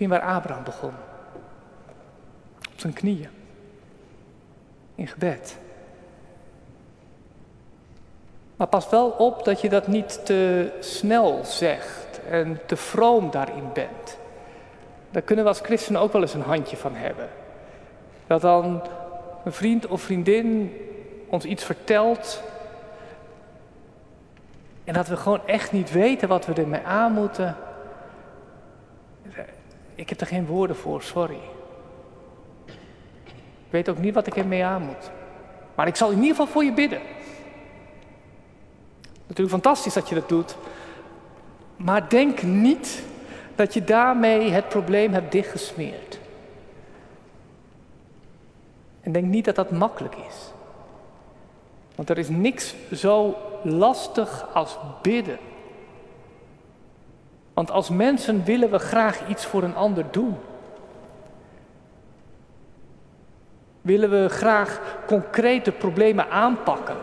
Misschien 0.01 0.21
waar 0.21 0.35
Abraham 0.35 0.63
begon. 0.63 0.93
Op 2.71 2.79
zijn 2.79 2.93
knieën. 2.93 3.29
In 4.95 5.07
gebed. 5.07 5.57
Maar 8.55 8.67
pas 8.67 8.89
wel 8.89 9.09
op 9.09 9.45
dat 9.45 9.61
je 9.61 9.69
dat 9.69 9.87
niet 9.87 10.25
te 10.25 10.71
snel 10.79 11.39
zegt 11.43 12.21
en 12.29 12.59
te 12.65 12.75
vroom 12.75 13.31
daarin 13.31 13.73
bent. 13.73 14.17
Daar 15.11 15.21
kunnen 15.21 15.43
we 15.43 15.49
als 15.49 15.59
christenen 15.59 16.01
ook 16.01 16.11
wel 16.11 16.21
eens 16.21 16.33
een 16.33 16.41
handje 16.41 16.77
van 16.77 16.95
hebben. 16.95 17.29
Dat 18.27 18.41
dan 18.41 18.81
een 19.43 19.53
vriend 19.53 19.87
of 19.87 20.01
vriendin 20.01 20.77
ons 21.27 21.45
iets 21.45 21.63
vertelt. 21.63 22.43
En 24.83 24.93
dat 24.93 25.07
we 25.07 25.17
gewoon 25.17 25.47
echt 25.47 25.71
niet 25.71 25.91
weten 25.91 26.27
wat 26.27 26.45
we 26.45 26.53
ermee 26.53 26.83
aan 26.83 27.11
moeten. 27.11 27.55
Ik 30.01 30.09
heb 30.09 30.21
er 30.21 30.27
geen 30.27 30.45
woorden 30.45 30.75
voor, 30.75 31.01
sorry. 31.01 31.39
Ik 33.65 33.69
weet 33.69 33.89
ook 33.89 33.97
niet 33.97 34.13
wat 34.13 34.27
ik 34.27 34.37
ermee 34.37 34.63
aan 34.63 34.81
moet. 34.81 35.11
Maar 35.75 35.87
ik 35.87 35.95
zal 35.95 36.09
in 36.09 36.15
ieder 36.15 36.29
geval 36.29 36.47
voor 36.47 36.63
je 36.63 36.73
bidden. 36.73 37.01
Natuurlijk 39.27 39.49
fantastisch 39.49 39.93
dat 39.93 40.09
je 40.09 40.15
dat 40.15 40.29
doet. 40.29 40.55
Maar 41.75 42.09
denk 42.09 42.41
niet 42.41 43.03
dat 43.55 43.73
je 43.73 43.83
daarmee 43.83 44.49
het 44.49 44.69
probleem 44.69 45.13
hebt 45.13 45.31
dichtgesmeerd. 45.31 46.19
En 49.01 49.11
denk 49.11 49.25
niet 49.25 49.45
dat 49.45 49.55
dat 49.55 49.71
makkelijk 49.71 50.15
is. 50.15 50.51
Want 51.95 52.09
er 52.09 52.17
is 52.17 52.29
niks 52.29 52.75
zo 52.93 53.35
lastig 53.63 54.53
als 54.53 54.77
bidden. 55.01 55.37
Want 57.53 57.71
als 57.71 57.89
mensen 57.89 58.43
willen 58.43 58.71
we 58.71 58.79
graag 58.79 59.27
iets 59.27 59.45
voor 59.45 59.63
een 59.63 59.75
ander 59.75 60.05
doen. 60.11 60.37
Willen 63.81 64.09
we 64.09 64.29
graag 64.29 64.81
concrete 65.07 65.71
problemen 65.71 66.29
aanpakken. 66.29 66.97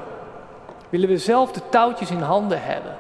Willen 0.89 1.09
we 1.09 1.19
zelf 1.19 1.53
de 1.53 1.69
touwtjes 1.69 2.11
in 2.11 2.21
handen 2.21 2.63
hebben. 2.63 2.97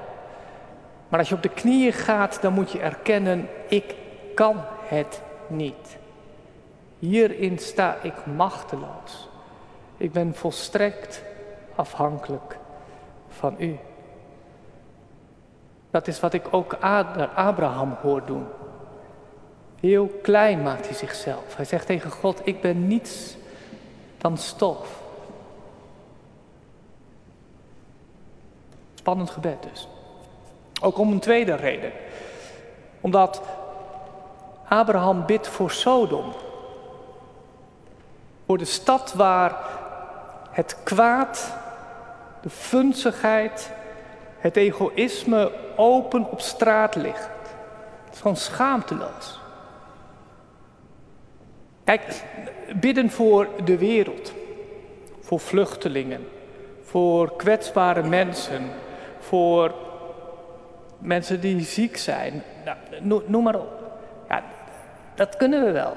Maar 1.08 1.18
als 1.18 1.28
je 1.28 1.34
op 1.34 1.42
de 1.42 1.48
knieën 1.48 1.92
gaat, 1.92 2.42
dan 2.42 2.52
moet 2.52 2.70
je 2.70 2.80
erkennen, 2.80 3.48
ik 3.68 3.94
kan 4.34 4.56
het 4.84 5.22
niet. 5.46 5.98
Hierin 6.98 7.58
sta 7.58 7.96
ik 8.02 8.26
machteloos. 8.26 9.28
Ik 9.96 10.12
ben 10.12 10.34
volstrekt 10.34 11.22
afhankelijk 11.74 12.56
van 13.28 13.54
u. 13.58 13.78
Dat 15.98 16.08
is 16.08 16.20
wat 16.20 16.32
ik 16.32 16.46
ook 16.50 16.74
Abraham 17.34 17.96
hoor 18.00 18.26
doen. 18.26 18.46
Heel 19.80 20.06
klein 20.22 20.62
maakt 20.62 20.86
hij 20.86 20.94
zichzelf. 20.94 21.56
Hij 21.56 21.64
zegt 21.64 21.86
tegen 21.86 22.10
God, 22.10 22.40
ik 22.44 22.60
ben 22.60 22.86
niets 22.86 23.36
dan 24.18 24.36
stof. 24.36 25.02
Spannend 28.94 29.30
gebed 29.30 29.62
dus. 29.70 29.88
Ook 30.80 30.98
om 30.98 31.12
een 31.12 31.20
tweede 31.20 31.54
reden. 31.54 31.92
Omdat 33.00 33.42
Abraham 34.68 35.26
bidt 35.26 35.48
voor 35.48 35.70
Sodom. 35.70 36.32
Voor 38.46 38.58
de 38.58 38.64
stad 38.64 39.12
waar 39.12 39.56
het 40.50 40.76
kwaad, 40.82 41.56
de 42.42 42.50
funzigheid, 42.50 43.70
het 44.38 44.56
egoïsme 44.56 45.66
open 45.78 46.30
op 46.30 46.40
straat 46.40 46.94
ligt. 46.94 47.28
Het 48.04 48.14
is 48.14 48.20
gewoon 48.20 48.36
schaamteloos. 48.36 49.40
Kijk, 51.84 52.24
bidden 52.80 53.10
voor 53.10 53.48
de 53.64 53.78
wereld, 53.78 54.32
voor 55.20 55.40
vluchtelingen, 55.40 56.28
voor 56.82 57.36
kwetsbare 57.36 58.02
mensen, 58.02 58.70
voor 59.18 59.74
mensen 60.98 61.40
die 61.40 61.60
ziek 61.60 61.96
zijn. 61.96 62.42
Nou, 63.02 63.22
noem 63.26 63.42
maar 63.42 63.58
op. 63.58 64.00
Ja, 64.28 64.44
dat 65.14 65.36
kunnen 65.36 65.64
we 65.64 65.70
wel. 65.70 65.96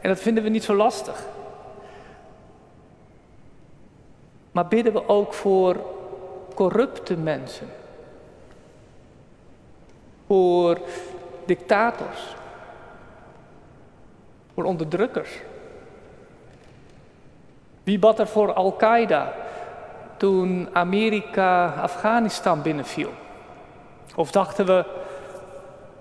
En 0.00 0.08
dat 0.08 0.20
vinden 0.20 0.42
we 0.42 0.48
niet 0.48 0.64
zo 0.64 0.74
lastig. 0.74 1.26
Maar 4.52 4.68
bidden 4.68 4.92
we 4.92 5.08
ook 5.08 5.34
voor 5.34 5.76
corrupte 6.54 7.16
mensen? 7.16 7.68
Voor 10.32 10.78
dictators? 11.46 12.34
Voor 14.54 14.64
onderdrukkers? 14.64 15.40
Wie 17.82 17.98
bad 17.98 18.18
er 18.18 18.26
voor 18.26 18.52
Al-Qaeda 18.52 19.32
toen 20.16 20.68
Amerika 20.72 21.66
Afghanistan 21.66 22.62
binnenviel? 22.62 23.10
Of 24.16 24.30
dachten 24.30 24.66
we, 24.66 24.84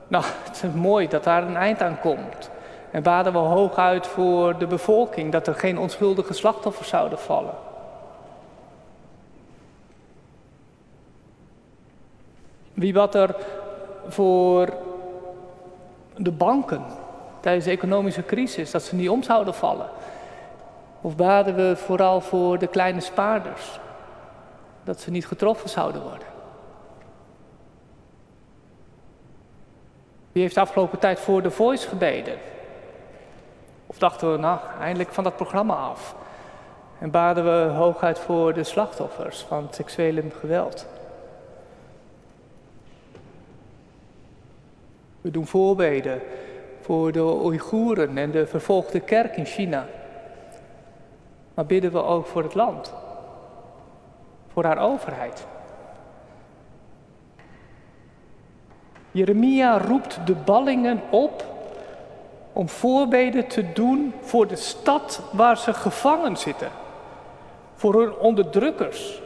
nou, 0.07 0.23
het 0.47 0.63
is 0.63 0.73
mooi 0.73 1.07
dat 1.07 1.23
daar 1.23 1.43
een 1.43 1.57
eind 1.57 1.81
aan 1.81 1.99
komt. 1.99 2.49
En 2.91 3.03
baden 3.03 3.33
we 3.33 3.39
hooguit 3.39 4.07
voor 4.07 4.57
de 4.57 4.67
bevolking 4.67 5.31
dat 5.31 5.47
er 5.47 5.55
geen 5.55 5.77
onschuldige 5.77 6.33
slachtoffers 6.33 6.89
zouden 6.89 7.19
vallen. 7.19 7.55
Wie 12.73 12.93
bad 12.93 13.15
er 13.15 13.35
voor 14.11 14.73
de 16.17 16.31
banken 16.31 16.83
tijdens 17.39 17.65
de 17.65 17.71
economische 17.71 18.25
crisis, 18.25 18.71
dat 18.71 18.83
ze 18.83 18.95
niet 18.95 19.09
om 19.09 19.23
zouden 19.23 19.53
vallen? 19.53 19.89
Of 21.01 21.15
baden 21.15 21.55
we 21.55 21.75
vooral 21.75 22.21
voor 22.21 22.57
de 22.57 22.67
kleine 22.67 23.01
spaarders, 23.01 23.79
dat 24.83 24.99
ze 24.99 25.11
niet 25.11 25.27
getroffen 25.27 25.69
zouden 25.69 26.01
worden? 26.01 26.27
Wie 30.31 30.41
heeft 30.41 30.55
de 30.55 30.61
afgelopen 30.61 30.99
tijd 30.99 31.19
voor 31.19 31.41
de 31.41 31.51
Voice 31.51 31.87
gebeden? 31.87 32.37
Of 33.85 33.97
dachten 33.97 34.31
we, 34.31 34.37
nou, 34.37 34.59
eindelijk 34.79 35.13
van 35.13 35.23
dat 35.23 35.35
programma 35.35 35.73
af. 35.73 36.15
En 36.99 37.11
baden 37.11 37.43
we 37.43 37.73
hooguit 37.73 38.19
voor 38.19 38.53
de 38.53 38.63
slachtoffers 38.63 39.39
van 39.39 39.67
seksueel 39.71 40.23
geweld. 40.39 40.85
We 45.21 45.31
doen 45.31 45.47
voorbeden 45.47 46.21
voor 46.81 47.11
de 47.11 47.23
Oeigoeren 47.23 48.17
en 48.17 48.31
de 48.31 48.47
vervolgde 48.47 48.99
kerk 48.99 49.37
in 49.37 49.45
China. 49.45 49.85
Maar 51.53 51.65
bidden 51.65 51.91
we 51.91 52.03
ook 52.03 52.25
voor 52.25 52.43
het 52.43 52.53
land, 52.53 52.93
voor 54.53 54.63
haar 54.63 54.77
overheid. 54.77 55.45
Jeremia 59.11 59.77
roept 59.77 60.19
de 60.25 60.35
ballingen 60.35 61.01
op 61.09 61.45
om 62.53 62.69
voorbeden 62.69 63.47
te 63.47 63.71
doen 63.73 64.13
voor 64.21 64.47
de 64.47 64.55
stad 64.55 65.21
waar 65.31 65.57
ze 65.57 65.73
gevangen 65.73 66.37
zitten. 66.37 66.69
Voor 67.75 68.01
hun 68.01 68.15
onderdrukkers. 68.15 69.21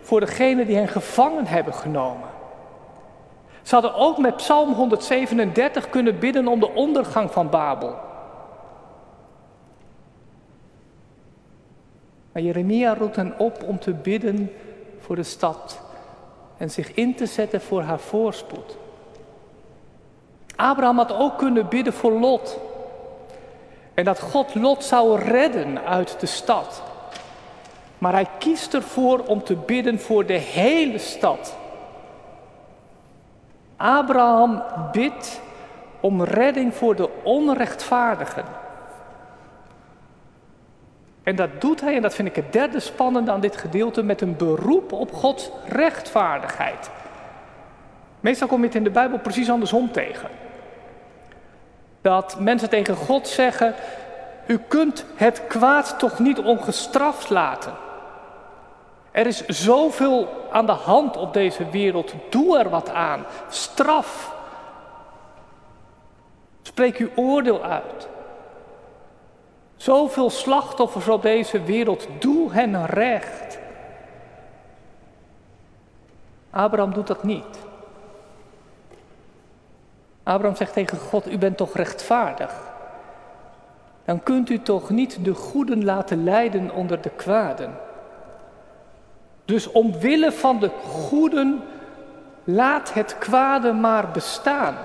Voor 0.00 0.20
degenen 0.20 0.66
die 0.66 0.76
hen 0.76 0.88
gevangen 0.88 1.46
hebben 1.46 1.74
genomen. 1.74 2.28
Ze 3.62 3.74
hadden 3.74 3.94
ook 3.94 4.18
met 4.18 4.36
Psalm 4.36 4.72
137 4.72 5.88
kunnen 5.88 6.18
bidden 6.18 6.48
om 6.48 6.60
de 6.60 6.70
ondergang 6.70 7.30
van 7.30 7.50
Babel. 7.50 7.96
Maar 12.32 12.42
Jeremia 12.42 12.94
roept 12.94 13.16
hen 13.16 13.38
op 13.38 13.62
om 13.66 13.78
te 13.78 13.92
bidden 13.92 14.52
voor 14.98 15.16
de 15.16 15.22
stad 15.22 15.80
en 16.56 16.70
zich 16.70 16.94
in 16.94 17.14
te 17.14 17.26
zetten 17.26 17.60
voor 17.60 17.82
haar 17.82 17.98
voorspoed. 17.98 18.76
Abraham 20.56 20.96
had 20.96 21.12
ook 21.12 21.38
kunnen 21.38 21.68
bidden 21.68 21.92
voor 21.92 22.12
Lot. 22.12 22.58
En 23.94 24.04
dat 24.04 24.20
God 24.20 24.54
Lot 24.54 24.84
zou 24.84 25.20
redden 25.20 25.84
uit 25.84 26.20
de 26.20 26.26
stad. 26.26 26.82
Maar 27.98 28.12
hij 28.12 28.26
kiest 28.38 28.74
ervoor 28.74 29.18
om 29.18 29.44
te 29.44 29.56
bidden 29.56 30.00
voor 30.00 30.26
de 30.26 30.32
hele 30.32 30.98
stad. 30.98 31.56
Abraham 33.82 34.62
bidt 34.92 35.40
om 36.00 36.22
redding 36.22 36.74
voor 36.74 36.96
de 36.96 37.10
onrechtvaardigen. 37.22 38.44
En 41.22 41.36
dat 41.36 41.60
doet 41.60 41.80
hij, 41.80 41.96
en 41.96 42.02
dat 42.02 42.14
vind 42.14 42.28
ik 42.28 42.36
het 42.36 42.52
derde 42.52 42.80
spannende 42.80 43.30
aan 43.30 43.40
dit 43.40 43.56
gedeelte, 43.56 44.02
met 44.02 44.20
een 44.20 44.36
beroep 44.36 44.92
op 44.92 45.12
Gods 45.12 45.50
rechtvaardigheid. 45.66 46.90
Meestal 48.20 48.48
kom 48.48 48.60
je 48.60 48.66
het 48.66 48.74
in 48.74 48.84
de 48.84 48.90
Bijbel 48.90 49.18
precies 49.18 49.50
andersom 49.50 49.92
tegen. 49.92 50.28
Dat 52.00 52.40
mensen 52.40 52.68
tegen 52.68 52.96
God 52.96 53.28
zeggen: 53.28 53.74
U 54.46 54.58
kunt 54.68 55.04
het 55.14 55.46
kwaad 55.46 55.98
toch 55.98 56.18
niet 56.18 56.38
ongestraft 56.38 57.30
laten. 57.30 57.72
Er 59.12 59.26
is 59.26 59.46
zoveel 59.46 60.28
aan 60.50 60.66
de 60.66 60.72
hand 60.72 61.16
op 61.16 61.32
deze 61.32 61.70
wereld. 61.70 62.14
Doe 62.28 62.58
er 62.58 62.70
wat 62.70 62.88
aan. 62.88 63.24
Straf. 63.48 64.34
Spreek 66.62 66.96
uw 66.96 67.08
oordeel 67.14 67.62
uit. 67.62 68.08
Zoveel 69.76 70.30
slachtoffers 70.30 71.08
op 71.08 71.22
deze 71.22 71.62
wereld. 71.62 72.06
Doe 72.18 72.52
hen 72.52 72.86
recht. 72.86 73.58
Abraham 76.50 76.92
doet 76.92 77.06
dat 77.06 77.22
niet. 77.22 77.58
Abraham 80.22 80.56
zegt 80.56 80.72
tegen 80.72 80.98
God: 80.98 81.30
U 81.30 81.38
bent 81.38 81.56
toch 81.56 81.74
rechtvaardig? 81.74 82.70
Dan 84.04 84.22
kunt 84.22 84.50
u 84.50 84.62
toch 84.62 84.90
niet 84.90 85.24
de 85.24 85.34
goeden 85.34 85.84
laten 85.84 86.24
lijden 86.24 86.70
onder 86.70 87.00
de 87.00 87.10
kwaden? 87.10 87.74
Dus 89.44 89.70
omwille 89.70 90.32
van 90.32 90.58
de 90.58 90.70
goeden, 90.84 91.62
laat 92.44 92.94
het 92.94 93.18
kwade 93.18 93.72
maar 93.72 94.10
bestaan. 94.10 94.76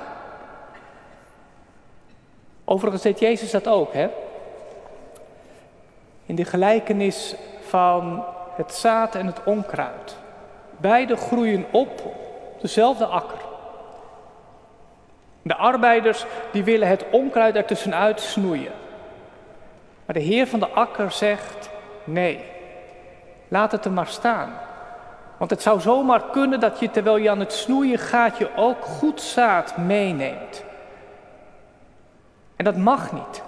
Overigens 2.66 3.04
deed 3.04 3.20
Jezus 3.20 3.52
dat 3.52 3.68
ook, 3.68 3.94
hè? 3.94 4.10
In 6.26 6.36
de 6.36 6.46
gelijkenis 6.46 7.36
van 7.68 8.24
het 8.56 8.74
zaad 8.74 9.16
en 9.16 9.26
het 9.26 9.44
onkruid. 9.44 10.18
Beide 10.78 11.16
groeien 11.16 11.66
op 11.72 12.02
dezelfde 12.62 13.06
akker. 13.06 13.40
De 15.42 15.56
arbeiders 15.56 16.26
die 16.52 16.64
willen 16.64 16.88
het 16.88 17.06
onkruid 17.12 17.56
ertussenuit 17.56 18.22
snoeien. 18.22 18.72
Maar 20.06 20.16
de 20.16 20.22
Heer 20.22 20.48
van 20.48 20.60
de 20.60 20.68
akker 20.68 21.12
zegt: 21.12 21.70
nee, 22.04 22.44
laat 23.48 23.72
het 23.72 23.86
er 23.86 23.92
maar 23.92 24.08
staan. 24.08 24.54
Want 25.38 25.52
het 25.52 25.62
zou 25.62 25.80
zomaar 25.80 26.24
kunnen 26.32 26.60
dat 26.60 26.80
je 26.80 26.92
terwijl 26.92 27.18
je 27.18 27.30
aan 27.30 27.40
het 27.40 27.54
snoeien 27.54 27.98
gaat, 27.98 28.38
je 28.38 28.50
ook 28.56 28.86
goed 28.86 29.22
zaad 29.22 29.78
meeneemt. 29.78 30.64
En 32.56 32.66
dat 32.66 32.78
mag 32.78 33.12
niet. 33.12 33.42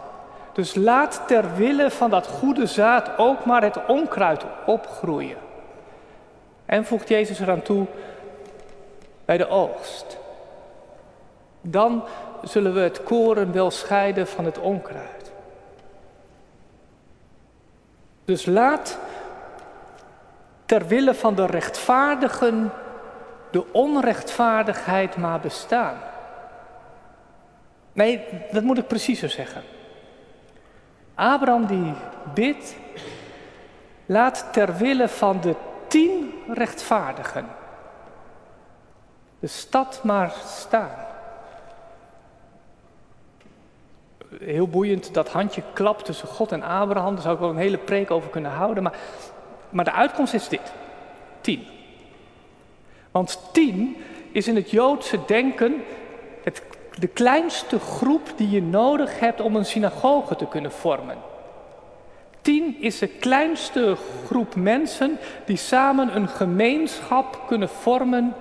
Dus 0.54 0.76
laat 0.76 1.22
ter 1.28 1.56
wille 1.56 1.92
van 1.92 2.10
dat 2.10 2.28
goede 2.28 2.66
zaad 2.66 3.18
ook 3.18 3.46
maar 3.46 3.64
het 3.64 3.86
onkruid 3.86 4.44
opgroeien. 4.66 5.38
En 6.66 6.86
voegt 6.86 7.10
Jezus 7.10 7.40
eraan 7.40 7.62
toe 7.62 7.86
bij 9.26 9.38
de 9.38 9.48
oogst. 9.48 10.18
Dan 11.62 12.04
zullen 12.44 12.74
we 12.74 12.80
het 12.80 13.04
koren 13.04 13.52
wel 13.52 13.72
scheiden 13.72 14.28
van 14.28 14.46
het 14.46 14.60
onkruid. 14.60 15.32
Dus 18.26 18.46
laat 18.46 19.00
ter 20.70 20.88
wille 20.88 21.14
van 21.14 21.36
de 21.36 21.46
rechtvaardigen 21.46 22.72
de 23.52 23.74
onrechtvaardigheid 23.74 25.18
maar 25.18 25.40
bestaan. 25.40 25.98
Nee, 27.94 28.26
dat 28.52 28.64
moet 28.64 28.78
ik 28.78 28.88
preciezer 28.88 29.30
zeggen. 29.30 29.64
Abraham 31.16 31.66
die 31.66 31.94
bidt, 32.34 32.76
laat 34.06 34.48
ter 34.52 34.76
wille 34.76 35.08
van 35.08 35.42
de 35.42 35.56
tien 35.88 36.34
rechtvaardigen 36.48 37.46
de 39.40 39.48
stad 39.48 40.04
maar 40.04 40.34
staan. 40.46 40.92
Heel 44.40 44.68
boeiend 44.68 45.14
dat 45.14 45.30
handje 45.30 45.64
klap 45.74 46.00
tussen 46.02 46.28
God 46.28 46.52
en 46.52 46.64
Abraham. 46.64 47.14
Daar 47.14 47.22
zou 47.22 47.34
ik 47.34 47.40
wel 47.40 47.50
een 47.50 47.58
hele 47.58 47.78
preek 47.78 48.12
over 48.12 48.30
kunnen 48.30 48.52
houden. 48.52 48.84
Maar, 48.84 48.98
maar 49.70 49.86
de 49.86 49.92
uitkomst 49.92 50.34
is 50.34 50.48
dit: 50.48 50.74
tien. 51.42 51.68
Want 53.12 53.40
tien 53.52 53.98
is 54.32 54.48
in 54.48 54.56
het 54.56 54.72
Joodse 54.72 55.20
denken 55.26 55.84
het 56.44 56.62
de 57.00 57.08
kleinste 57.08 57.80
groep 57.80 58.34
die 58.36 58.50
je 58.50 58.62
nodig 58.62 59.20
hebt 59.20 59.42
om 59.42 59.56
een 59.56 59.66
synagoge 59.66 60.36
te 60.36 60.48
kunnen 60.48 60.72
vormen. 60.72 61.18
Tien 62.42 62.82
is 62.82 63.00
de 63.00 63.08
kleinste 63.08 63.98
groep 64.26 64.56
mensen 64.56 65.18
die 65.46 65.58
samen 65.58 66.16
een 66.16 66.28
gemeenschap 66.28 67.44
kunnen 67.48 67.70
vormen 67.70 68.36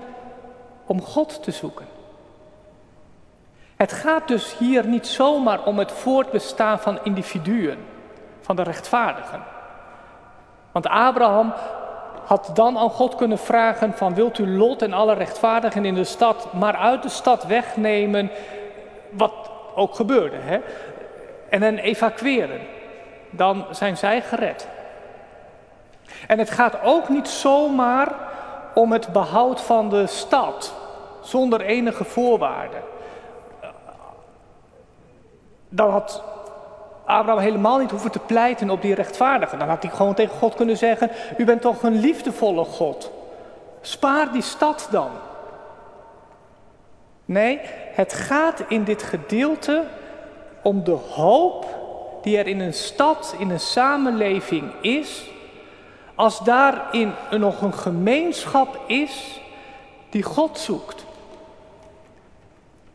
om 0.87 1.03
God 1.03 1.43
te 1.43 1.51
zoeken. 1.51 1.87
Het 3.77 3.93
gaat 3.93 4.29
dus 4.29 4.59
hier 4.59 4.87
niet 4.87 5.07
zomaar 5.07 5.65
om 5.65 5.79
het 5.79 5.93
voortbestaan 5.93 6.79
van 6.79 6.99
individuen, 7.03 7.79
van 8.41 8.57
de 8.57 8.63
rechtvaardigen. 8.63 9.43
Want 10.79 10.95
Abraham 10.95 11.53
had 12.25 12.51
dan 12.55 12.79
aan 12.79 12.91
God 12.91 13.15
kunnen 13.15 13.39
vragen 13.39 13.93
van 13.93 14.15
wilt 14.15 14.39
u 14.39 14.57
Lot 14.57 14.83
en 14.83 14.93
alle 14.93 15.15
rechtvaardigen 15.15 15.85
in 15.85 15.95
de 15.95 16.05
stad 16.05 16.53
maar 16.53 16.77
uit 16.77 17.03
de 17.03 17.09
stad 17.09 17.45
wegnemen, 17.45 18.31
wat 19.11 19.33
ook 19.75 19.95
gebeurde, 19.95 20.37
hè? 20.37 20.61
en 21.49 21.63
hen 21.63 21.79
evacueren. 21.79 22.61
Dan 23.31 23.67
zijn 23.71 23.97
zij 23.97 24.21
gered. 24.23 24.69
En 26.27 26.39
het 26.39 26.51
gaat 26.51 26.83
ook 26.83 27.09
niet 27.09 27.29
zomaar 27.29 28.09
om 28.75 28.93
het 28.93 29.09
behoud 29.13 29.61
van 29.61 29.89
de 29.89 30.07
stad, 30.07 30.75
zonder 31.23 31.61
enige 31.61 32.05
voorwaarden. 32.05 32.83
Dan 35.69 35.91
had 35.91 36.23
Abraham 37.09 37.43
helemaal 37.43 37.79
niet 37.79 37.91
hoeven 37.91 38.11
te 38.11 38.19
pleiten 38.19 38.71
op 38.71 38.83
die 38.83 38.95
rechtvaardigen. 38.95 39.59
Dan 39.59 39.69
had 39.69 39.83
hij 39.83 39.93
gewoon 39.93 40.15
tegen 40.15 40.37
God 40.37 40.55
kunnen 40.55 40.77
zeggen: 40.77 41.11
U 41.37 41.45
bent 41.45 41.61
toch 41.61 41.83
een 41.83 42.01
liefdevolle 42.01 42.65
God. 42.65 43.11
Spaar 43.81 44.33
die 44.33 44.43
stad 44.43 44.89
dan. 44.91 45.11
Nee, 47.25 47.61
het 47.93 48.13
gaat 48.13 48.65
in 48.69 48.85
dit 48.85 49.03
gedeelte 49.03 49.85
om 50.63 50.85
de 50.85 50.99
hoop 51.11 51.67
die 52.23 52.39
er 52.39 52.47
in 52.47 52.61
een 52.61 52.75
stad, 52.75 53.35
in 53.39 53.51
een 53.51 53.61
samenleving 53.61 54.73
is, 54.81 55.31
als 56.15 56.39
daarin 56.39 57.13
nog 57.31 57.63
een 57.63 57.75
gemeenschap 57.75 58.81
is 58.87 59.41
die 60.11 60.23
God 60.23 60.59
zoekt. 60.59 61.05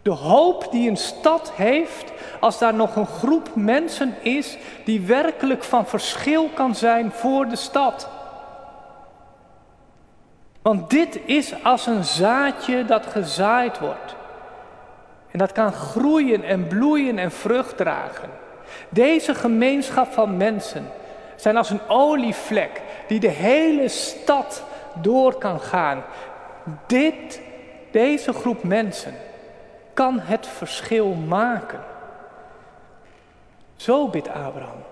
De 0.04 0.12
hoop 0.12 0.68
die 0.72 0.90
een 0.90 0.98
stad 0.98 1.52
heeft 1.56 2.12
als 2.40 2.60
daar 2.60 2.74
nog 2.74 2.96
een 2.96 3.08
groep 3.08 3.50
mensen 3.56 4.16
is 4.22 4.58
die 4.86 5.02
werkelijk 5.02 5.64
van 5.64 5.86
verschil 5.86 6.50
kan 6.54 6.76
zijn 6.76 7.12
voor 7.12 7.48
de 7.48 7.56
stad. 7.56 8.10
Want 10.62 10.90
dit 10.90 11.20
is 11.26 11.64
als 11.64 11.86
een 11.86 12.04
zaadje 12.04 12.86
dat 12.86 13.06
gezaaid 13.06 13.80
wordt. 13.80 14.16
En 15.32 15.40
dat 15.40 15.52
kan 15.52 15.74
groeien 15.74 16.44
en 16.44 16.68
bloeien 16.68 17.18
en 17.18 17.32
vrucht 17.32 17.78
dragen. 17.78 18.30
Deze 18.90 19.36
gemeenschap 19.36 20.12
van 20.12 20.38
mensen 20.38 20.88
zijn 21.36 21.58
als 21.58 21.70
een 21.70 21.88
olievlek 21.88 22.82
die 23.08 23.20
de 23.20 23.30
hele 23.30 23.88
stad 23.88 24.64
door 25.02 25.38
kan 25.38 25.60
gaan. 25.60 26.04
Dit, 26.88 27.42
deze 27.92 28.34
groep 28.34 28.64
mensen 28.64 29.14
kan 29.94 30.20
het 30.20 30.48
verschil 30.48 31.14
maken. 31.14 31.80
Zo 33.76 34.08
bidt 34.08 34.28
Abraham. 34.28 34.84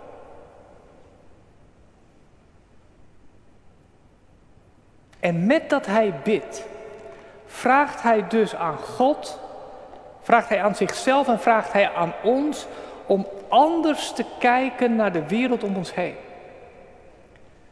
En 5.19 5.45
met 5.45 5.69
dat 5.69 5.85
hij 5.85 6.13
bidt, 6.23 6.65
vraagt 7.45 8.01
hij 8.01 8.27
dus 8.27 8.55
aan 8.55 8.77
God, 8.77 9.39
vraagt 10.21 10.49
hij 10.49 10.63
aan 10.63 10.75
zichzelf 10.75 11.27
en 11.27 11.39
vraagt 11.39 11.73
hij 11.73 11.93
aan 11.93 12.13
ons 12.23 12.67
om 13.05 13.27
anders 13.49 14.11
te 14.11 14.25
kijken 14.39 14.95
naar 14.95 15.11
de 15.11 15.27
wereld 15.27 15.63
om 15.63 15.75
ons 15.75 15.93
heen. 15.93 16.15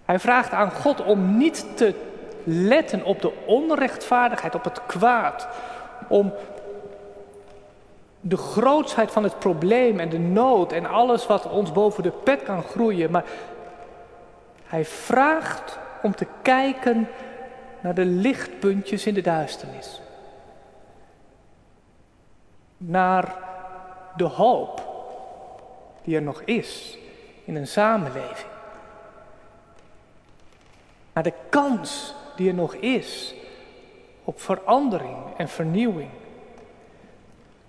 Hij 0.05 0.19
vraagt 0.19 0.51
aan 0.51 0.71
God 0.71 1.03
om 1.03 1.37
niet 1.37 1.65
te 1.77 1.95
letten 2.43 3.03
op 3.03 3.21
de 3.21 3.33
onrechtvaardigheid, 3.45 4.55
op 4.55 4.63
het 4.63 4.85
kwaad, 4.85 5.47
om 6.07 6.33
de 8.29 8.37
grootsheid 8.37 9.11
van 9.11 9.23
het 9.23 9.39
probleem 9.39 9.99
en 9.99 10.09
de 10.09 10.19
nood 10.19 10.71
en 10.71 10.85
alles 10.85 11.27
wat 11.27 11.49
ons 11.49 11.71
boven 11.71 12.03
de 12.03 12.11
pet 12.11 12.43
kan 12.43 12.63
groeien. 12.63 13.11
Maar 13.11 13.25
hij 14.63 14.85
vraagt 14.85 15.79
om 16.01 16.15
te 16.15 16.27
kijken 16.41 17.07
naar 17.79 17.93
de 17.93 18.05
lichtpuntjes 18.05 19.05
in 19.05 19.13
de 19.13 19.21
duisternis. 19.21 20.01
Naar 22.77 23.35
de 24.15 24.23
hoop 24.23 24.87
die 26.03 26.15
er 26.15 26.21
nog 26.21 26.41
is 26.41 26.97
in 27.43 27.55
een 27.55 27.67
samenleving. 27.67 28.49
Naar 31.13 31.23
de 31.23 31.33
kans 31.49 32.15
die 32.35 32.49
er 32.49 32.55
nog 32.55 32.75
is 32.75 33.35
op 34.23 34.41
verandering 34.41 35.17
en 35.37 35.49
vernieuwing. 35.49 36.09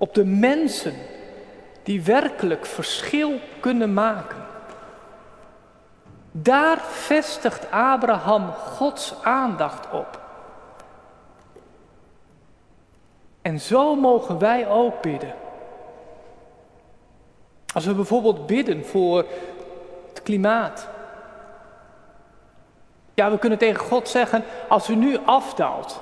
Op 0.00 0.14
de 0.14 0.24
mensen 0.24 0.94
die 1.82 2.02
werkelijk 2.02 2.66
verschil 2.66 3.38
kunnen 3.60 3.94
maken. 3.94 4.46
Daar 6.30 6.78
vestigt 6.80 7.70
Abraham 7.70 8.50
Gods 8.50 9.14
aandacht 9.22 9.90
op. 9.90 10.20
En 13.42 13.60
zo 13.60 13.94
mogen 13.94 14.38
wij 14.38 14.68
ook 14.68 15.02
bidden. 15.02 15.34
Als 17.74 17.84
we 17.84 17.94
bijvoorbeeld 17.94 18.46
bidden 18.46 18.84
voor 18.84 19.24
het 20.08 20.22
klimaat. 20.22 20.88
Ja, 23.14 23.30
we 23.30 23.38
kunnen 23.38 23.58
tegen 23.58 23.84
God 23.84 24.08
zeggen, 24.08 24.44
als 24.68 24.88
u 24.88 24.94
nu 24.94 25.18
afdaalt 25.24 26.00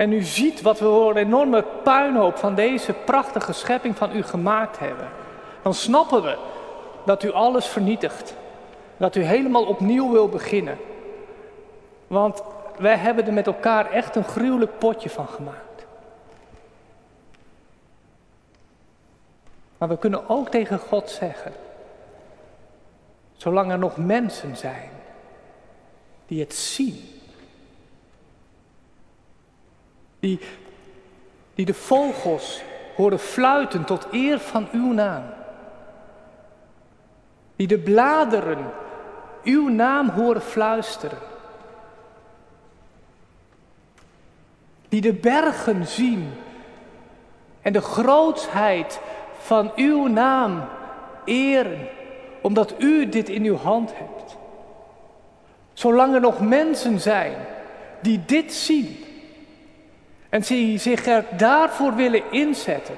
en 0.00 0.12
u 0.12 0.22
ziet 0.22 0.62
wat 0.62 0.78
we 0.78 0.84
voor 0.84 1.10
een 1.10 1.16
enorme 1.16 1.64
puinhoop 1.82 2.36
van 2.36 2.54
deze 2.54 2.92
prachtige 2.92 3.52
schepping 3.52 3.96
van 3.96 4.16
u 4.16 4.22
gemaakt 4.22 4.78
hebben, 4.78 5.08
dan 5.62 5.74
snappen 5.74 6.22
we 6.22 6.38
dat 7.04 7.22
u 7.22 7.32
alles 7.32 7.66
vernietigt. 7.66 8.34
Dat 8.96 9.16
u 9.16 9.22
helemaal 9.22 9.64
opnieuw 9.64 10.10
wil 10.10 10.28
beginnen. 10.28 10.78
Want 12.06 12.42
wij 12.78 12.96
hebben 12.96 13.26
er 13.26 13.32
met 13.32 13.46
elkaar 13.46 13.90
echt 13.90 14.16
een 14.16 14.24
gruwelijk 14.24 14.78
potje 14.78 15.10
van 15.10 15.28
gemaakt. 15.28 15.86
Maar 19.78 19.88
we 19.88 19.98
kunnen 19.98 20.28
ook 20.28 20.48
tegen 20.48 20.78
God 20.78 21.10
zeggen, 21.10 21.52
zolang 23.36 23.70
er 23.70 23.78
nog 23.78 23.96
mensen 23.96 24.56
zijn 24.56 24.90
die 26.26 26.40
het 26.40 26.54
zien, 26.54 27.19
die, 30.20 30.38
die 31.54 31.66
de 31.66 31.74
vogels 31.74 32.62
horen 32.96 33.18
fluiten 33.18 33.84
tot 33.84 34.06
eer 34.10 34.38
van 34.38 34.68
uw 34.72 34.92
naam, 34.92 35.24
die 37.56 37.66
de 37.66 37.78
bladeren 37.78 38.66
uw 39.44 39.68
naam 39.68 40.08
horen 40.08 40.42
fluisteren. 40.42 41.18
Die 44.88 45.00
de 45.00 45.12
bergen 45.12 45.86
zien 45.86 46.32
en 47.62 47.72
de 47.72 47.80
grootsheid 47.80 49.00
van 49.38 49.72
uw 49.76 50.06
naam 50.06 50.64
eren, 51.24 51.88
omdat 52.42 52.74
u 52.78 53.08
dit 53.08 53.28
in 53.28 53.44
uw 53.44 53.56
hand 53.56 53.90
hebt. 53.94 54.36
Zolang 55.72 56.14
er 56.14 56.20
nog 56.20 56.40
mensen 56.40 57.00
zijn 57.00 57.34
die 58.00 58.24
dit 58.26 58.52
zien 58.52 59.04
en 60.30 60.40
die 60.40 60.78
zich 60.78 61.06
er 61.06 61.24
daarvoor 61.36 61.94
willen 61.94 62.32
inzetten, 62.32 62.96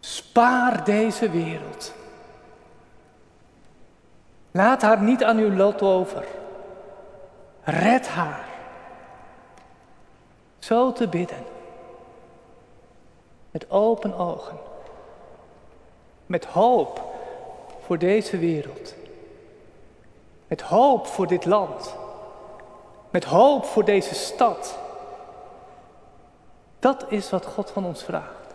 spaar 0.00 0.84
deze 0.84 1.30
wereld. 1.30 1.94
Laat 4.50 4.82
haar 4.82 5.02
niet 5.02 5.24
aan 5.24 5.38
uw 5.38 5.56
lot 5.56 5.82
over. 5.82 6.24
Red 7.64 8.08
haar. 8.08 8.48
Zo 10.58 10.92
te 10.92 11.08
bidden. 11.08 11.44
Met 13.50 13.70
open 13.70 14.14
ogen. 14.14 14.58
Met 16.26 16.44
hoop 16.44 17.04
voor 17.84 17.98
deze 17.98 18.38
wereld. 18.38 18.94
Met 20.46 20.60
hoop 20.60 21.06
voor 21.06 21.26
dit 21.26 21.44
land. 21.44 21.94
Met 23.12 23.24
hoop 23.24 23.64
voor 23.64 23.84
deze 23.84 24.14
stad. 24.14 24.78
Dat 26.78 27.04
is 27.08 27.30
wat 27.30 27.46
God 27.46 27.70
van 27.70 27.84
ons 27.84 28.02
vraagt. 28.02 28.54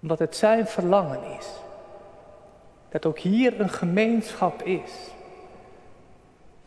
Omdat 0.00 0.18
het 0.18 0.36
zijn 0.36 0.66
verlangen 0.66 1.20
is 1.38 1.46
dat 2.88 3.06
ook 3.06 3.18
hier 3.18 3.60
een 3.60 3.70
gemeenschap 3.70 4.62
is 4.62 4.90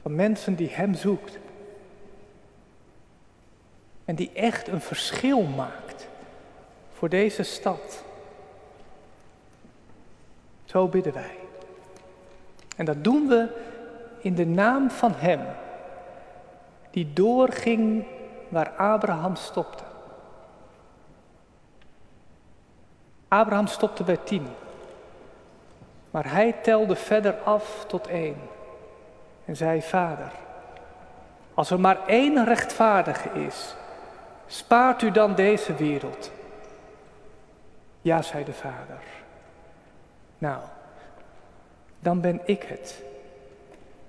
van 0.01 0.15
mensen 0.15 0.55
die 0.55 0.69
Hem 0.69 0.93
zoekt. 0.93 1.37
En 4.05 4.15
die 4.15 4.31
echt 4.33 4.67
een 4.67 4.81
verschil 4.81 5.41
maakt 5.41 6.07
voor 6.93 7.09
deze 7.09 7.43
stad. 7.43 8.03
Zo 10.65 10.87
bidden 10.87 11.13
wij. 11.13 11.37
En 12.75 12.85
dat 12.85 13.03
doen 13.03 13.27
we 13.27 13.47
in 14.21 14.35
de 14.35 14.45
naam 14.45 14.89
van 14.89 15.13
Hem, 15.15 15.41
die 16.91 17.13
doorging 17.13 18.05
waar 18.49 18.69
Abraham 18.69 19.35
stopte. 19.35 19.83
Abraham 23.27 23.67
stopte 23.67 24.03
bij 24.03 24.17
tien. 24.17 24.47
Maar 26.11 26.31
hij 26.31 26.51
telde 26.51 26.95
verder 26.95 27.35
af 27.43 27.85
tot 27.87 28.07
één 28.07 28.37
en 29.45 29.55
zei: 29.55 29.81
Vader, 29.81 30.31
als 31.53 31.71
er 31.71 31.79
maar 31.79 32.05
één 32.07 32.45
rechtvaardige 32.45 33.29
is, 33.29 33.75
spaart 34.47 35.01
u 35.01 35.11
dan 35.11 35.35
deze 35.35 35.75
wereld. 35.75 36.31
Ja, 38.01 38.21
zei 38.21 38.43
de 38.43 38.53
vader. 38.53 39.01
Nou, 40.37 40.61
dan 41.99 42.21
ben 42.21 42.41
ik 42.45 42.63
het. 42.63 43.03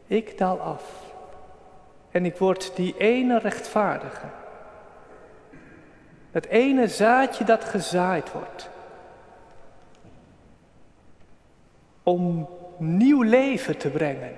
Ik 0.07 0.39
daal 0.39 0.61
af 0.61 1.10
en 2.11 2.25
ik 2.25 2.37
word 2.37 2.73
die 2.75 2.95
ene 2.99 3.39
rechtvaardige. 3.39 4.27
Het 6.31 6.47
ene 6.47 6.89
zaadje 6.89 7.45
dat 7.45 7.65
gezaaid 7.65 8.33
wordt. 8.33 8.71
om 12.03 12.49
nieuw 12.79 13.23
leven 13.23 13.77
te 13.77 13.89
brengen. 13.89 14.33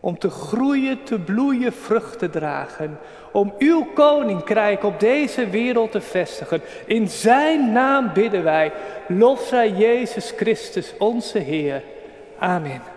Om 0.00 0.18
te 0.18 0.30
groeien, 0.30 1.02
te 1.02 1.18
bloeien, 1.18 1.72
vrucht 1.72 2.18
te 2.18 2.30
dragen. 2.30 2.98
Om 3.32 3.54
uw 3.58 3.84
koninkrijk 3.94 4.84
op 4.84 5.00
deze 5.00 5.50
wereld 5.50 5.92
te 5.92 6.00
vestigen. 6.00 6.60
In 6.86 7.08
zijn 7.08 7.72
naam 7.72 8.12
bidden 8.12 8.44
wij. 8.44 8.72
Lof 9.08 9.40
zij 9.40 9.70
Jezus 9.70 10.32
Christus, 10.36 10.94
onze 10.98 11.38
Heer. 11.38 11.82
Amen. 12.38 12.93